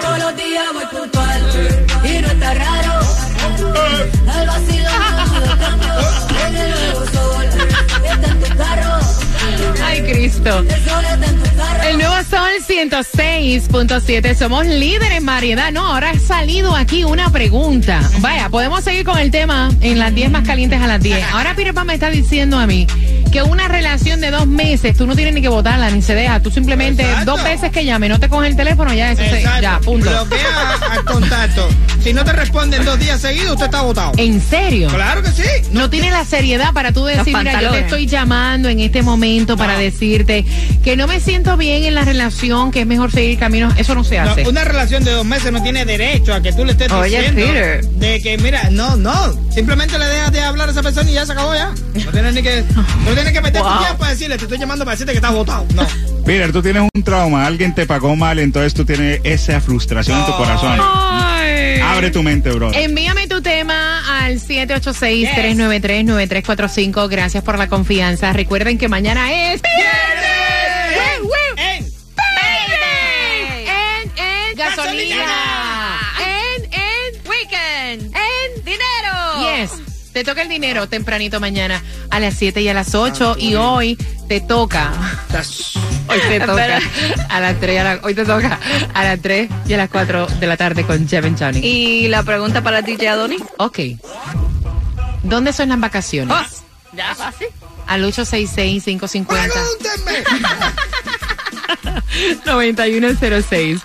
Todos 0.00 0.18
los 0.18 0.36
días 0.36 0.64
voy 0.72 0.86
puntual 0.86 1.42
y 2.04 2.22
no 2.22 2.28
está 2.28 2.54
raro. 2.54 3.00
El 4.40 4.46
vacío 4.46 4.84
no 5.44 5.58
cambio 5.58 5.92
en 6.46 6.56
el 6.56 6.70
nuevo 6.70 7.06
sol. 7.12 7.44
Está 8.04 8.28
en 8.28 8.40
tu 8.40 8.56
carro. 8.56 8.92
Ay, 9.84 10.02
Cristo. 10.02 10.64
El 11.84 11.98
nuevo 11.98 12.14
Sol 12.28 12.50
106.7. 12.66 14.34
Somos 14.34 14.66
líderes 14.66 15.18
en 15.18 15.26
variedad. 15.26 15.72
No, 15.72 15.86
ahora 15.86 16.10
ha 16.10 16.18
salido 16.18 16.74
aquí 16.74 17.04
una 17.04 17.30
pregunta. 17.30 18.00
Vaya, 18.20 18.48
podemos 18.48 18.84
seguir 18.84 19.04
con 19.04 19.18
el 19.18 19.30
tema 19.30 19.70
en 19.80 19.98
las 19.98 20.14
10 20.14 20.30
más 20.30 20.46
calientes 20.46 20.80
a 20.80 20.86
las 20.86 21.02
10. 21.02 21.24
Ahora 21.32 21.54
Peter 21.54 21.74
Pan 21.74 21.86
me 21.86 21.94
está 21.94 22.10
diciendo 22.10 22.58
a 22.58 22.66
mí 22.66 22.86
que 23.30 23.42
una 23.42 23.68
relación 23.68 24.20
de 24.20 24.30
dos 24.30 24.46
meses, 24.46 24.96
tú 24.96 25.06
no 25.06 25.14
tienes 25.16 25.34
ni 25.34 25.42
que 25.42 25.48
votarla 25.48 25.90
ni 25.90 26.02
se 26.02 26.14
deja. 26.14 26.40
Tú 26.40 26.50
simplemente 26.50 27.02
Exacto. 27.02 27.32
dos 27.32 27.44
veces 27.44 27.70
que 27.70 27.84
llame, 27.84 28.08
no 28.08 28.18
te 28.18 28.28
coge 28.28 28.48
el 28.48 28.56
teléfono, 28.56 28.92
ya 28.94 29.12
eso 29.12 29.22
se, 29.22 29.42
ya, 29.42 29.80
punto. 29.84 30.08
Bloquea 30.10 30.76
al 30.92 31.04
contacto. 31.04 31.68
Si 32.02 32.12
no 32.14 32.24
te 32.24 32.32
responden 32.32 32.84
dos 32.84 32.98
días 32.98 33.20
seguidos, 33.20 33.52
usted 33.52 33.66
está 33.66 33.82
votado. 33.82 34.12
¿En 34.16 34.40
serio? 34.40 34.88
Claro 34.88 35.22
que 35.22 35.30
sí. 35.30 35.42
No 35.72 35.90
tiene 35.90 36.10
la 36.10 36.24
seriedad 36.24 36.72
para 36.72 36.92
tú 36.92 37.04
decir, 37.04 37.36
mira, 37.36 37.60
yo 37.60 37.70
te 37.70 37.80
estoy 37.80 38.06
llamando 38.06 38.68
en 38.68 38.80
este 38.80 39.02
momento 39.02 39.56
para 39.56 39.74
No. 39.74 39.78
decirte 39.80 40.44
que 40.82 40.96
no 40.96 41.06
me 41.06 41.20
siento 41.20 41.56
bien 41.56 41.84
en 41.84 41.94
la 41.94 42.04
relación, 42.04 42.70
que 42.70 42.80
es 42.82 42.86
mejor 42.86 43.10
seguir 43.10 43.38
caminos. 43.38 43.74
Eso 43.76 43.94
no 43.94 44.04
se 44.04 44.18
No, 44.20 44.30
hace. 44.30 44.48
una 44.48 44.64
relación 44.64 45.04
de 45.04 45.10
dos 45.12 45.24
meses 45.26 45.52
no 45.52 45.62
tiene 45.62 45.84
derecho 45.84 46.32
a 46.34 46.40
que 46.40 46.52
tú 46.52 46.64
le 46.64 46.72
estés 46.72 46.90
Oye, 46.92 47.18
diciendo 47.18 47.42
Peter. 47.46 47.84
de 47.84 48.22
que, 48.22 48.38
mira, 48.38 48.68
no, 48.70 48.96
no, 48.96 49.34
simplemente 49.52 49.98
le 49.98 50.06
dejas 50.06 50.32
de 50.32 50.40
hablar 50.42 50.68
a 50.68 50.72
esa 50.72 50.82
persona 50.82 51.10
y 51.10 51.14
ya 51.14 51.26
se 51.26 51.32
acabó 51.32 51.54
ya. 51.54 51.72
No 52.04 52.10
tienes 52.12 52.34
ni 52.34 52.42
que, 52.42 52.64
no 52.74 53.14
tienes 53.14 53.32
que 53.32 53.40
meter 53.40 53.62
tu 53.62 53.68
Wow. 53.68 53.78
tiempo 53.78 53.98
para 53.98 54.10
decirle, 54.12 54.36
te 54.38 54.44
estoy 54.44 54.58
llamando 54.58 54.84
para 54.84 54.94
decirte 54.94 55.12
que 55.12 55.18
estás 55.18 55.32
votado. 55.32 55.66
No. 55.74 55.86
Peter, 56.24 56.52
tú 56.52 56.62
tienes 56.62 56.88
un 56.94 57.02
trauma, 57.02 57.46
alguien 57.46 57.74
te 57.74 57.86
pagó 57.86 58.14
mal, 58.16 58.38
entonces 58.38 58.74
tú 58.74 58.84
tienes 58.84 59.20
esa 59.24 59.60
frustración 59.60 60.18
en 60.20 60.26
tu 60.26 60.32
corazón. 60.36 60.78
Ay. 60.80 61.80
Abre 61.80 62.10
tu 62.10 62.22
mente, 62.22 62.50
bro. 62.50 62.72
Envíame 62.74 63.26
tu 63.28 63.40
tema 63.40 64.02
al 64.24 64.40
786-393-9345. 64.40 67.08
Gracias 67.08 67.42
por 67.44 67.58
la 67.58 67.68
confianza. 67.68 68.32
Recuerden 68.32 68.78
que 68.78 68.88
mañana 68.88 69.52
es... 69.52 69.60
Te 80.18 80.24
toca 80.24 80.42
el 80.42 80.48
dinero 80.48 80.88
tempranito 80.88 81.38
mañana 81.38 81.80
a 82.10 82.18
las 82.18 82.34
7 82.34 82.60
y 82.60 82.68
a 82.68 82.74
las 82.74 82.92
8 82.96 83.36
y 83.38 83.54
hoy 83.54 83.94
te 84.26 84.40
toca. 84.40 84.90
Hoy 86.08 86.18
te 86.28 86.40
toca 86.40 86.80
a 87.28 87.38
las 87.40 87.60
3 87.60 87.74
y 87.74 87.78
a 87.78 87.84
la- 87.84 88.00
hoy 88.02 88.14
te 88.14 88.24
toca 88.24 88.58
a 88.94 89.04
las 89.04 89.20
3 89.22 89.48
y 89.68 89.74
a 89.74 89.76
las 89.76 89.88
4 89.88 90.26
de 90.26 90.46
la 90.48 90.56
tarde 90.56 90.82
con 90.82 91.08
Jevin 91.08 91.36
Johnny. 91.38 91.60
Y 91.64 92.08
la 92.08 92.24
pregunta 92.24 92.62
para 92.64 92.82
DJ 92.82 93.10
Adonis. 93.10 93.40
Ok. 93.58 93.78
¿Dónde 95.22 95.52
son 95.52 95.68
las 95.68 95.78
vacaciones? 95.78 96.36
Oh, 96.36 96.96
ya, 96.96 97.12
así. 97.12 97.44
Al 97.86 98.02
866-550. 98.02 99.24
Pregúntenme. 99.28 100.24
9106. 102.44 103.80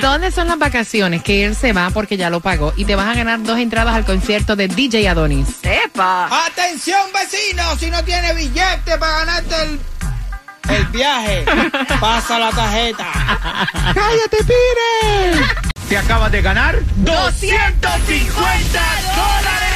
¿Dónde 0.00 0.30
son 0.30 0.48
las 0.48 0.58
vacaciones 0.58 1.22
que 1.22 1.44
él 1.44 1.54
se 1.54 1.72
va 1.72 1.90
porque 1.90 2.16
ya 2.16 2.30
lo 2.30 2.40
pagó 2.40 2.72
y 2.76 2.84
te 2.84 2.96
vas 2.96 3.08
a 3.08 3.14
ganar 3.14 3.42
dos 3.42 3.58
entradas 3.58 3.94
al 3.94 4.04
concierto 4.04 4.56
de 4.56 4.68
DJ 4.68 5.08
Adonis? 5.08 5.46
Sepa. 5.62 6.46
Atención, 6.46 7.00
vecino, 7.12 7.76
si 7.76 7.90
no 7.90 8.02
tiene 8.04 8.34
billete 8.34 8.98
para 8.98 9.18
ganarte 9.24 9.54
el, 9.62 9.80
el 10.76 10.84
viaje, 10.86 11.44
pasa 12.00 12.38
la 12.38 12.50
tarjeta. 12.50 13.06
¡Cállate, 13.94 14.38
Pire! 14.44 15.46
Te 15.88 15.96
acabas 15.96 16.32
de 16.32 16.42
ganar 16.42 16.80
250 16.96 18.80
dólares. 19.14 19.75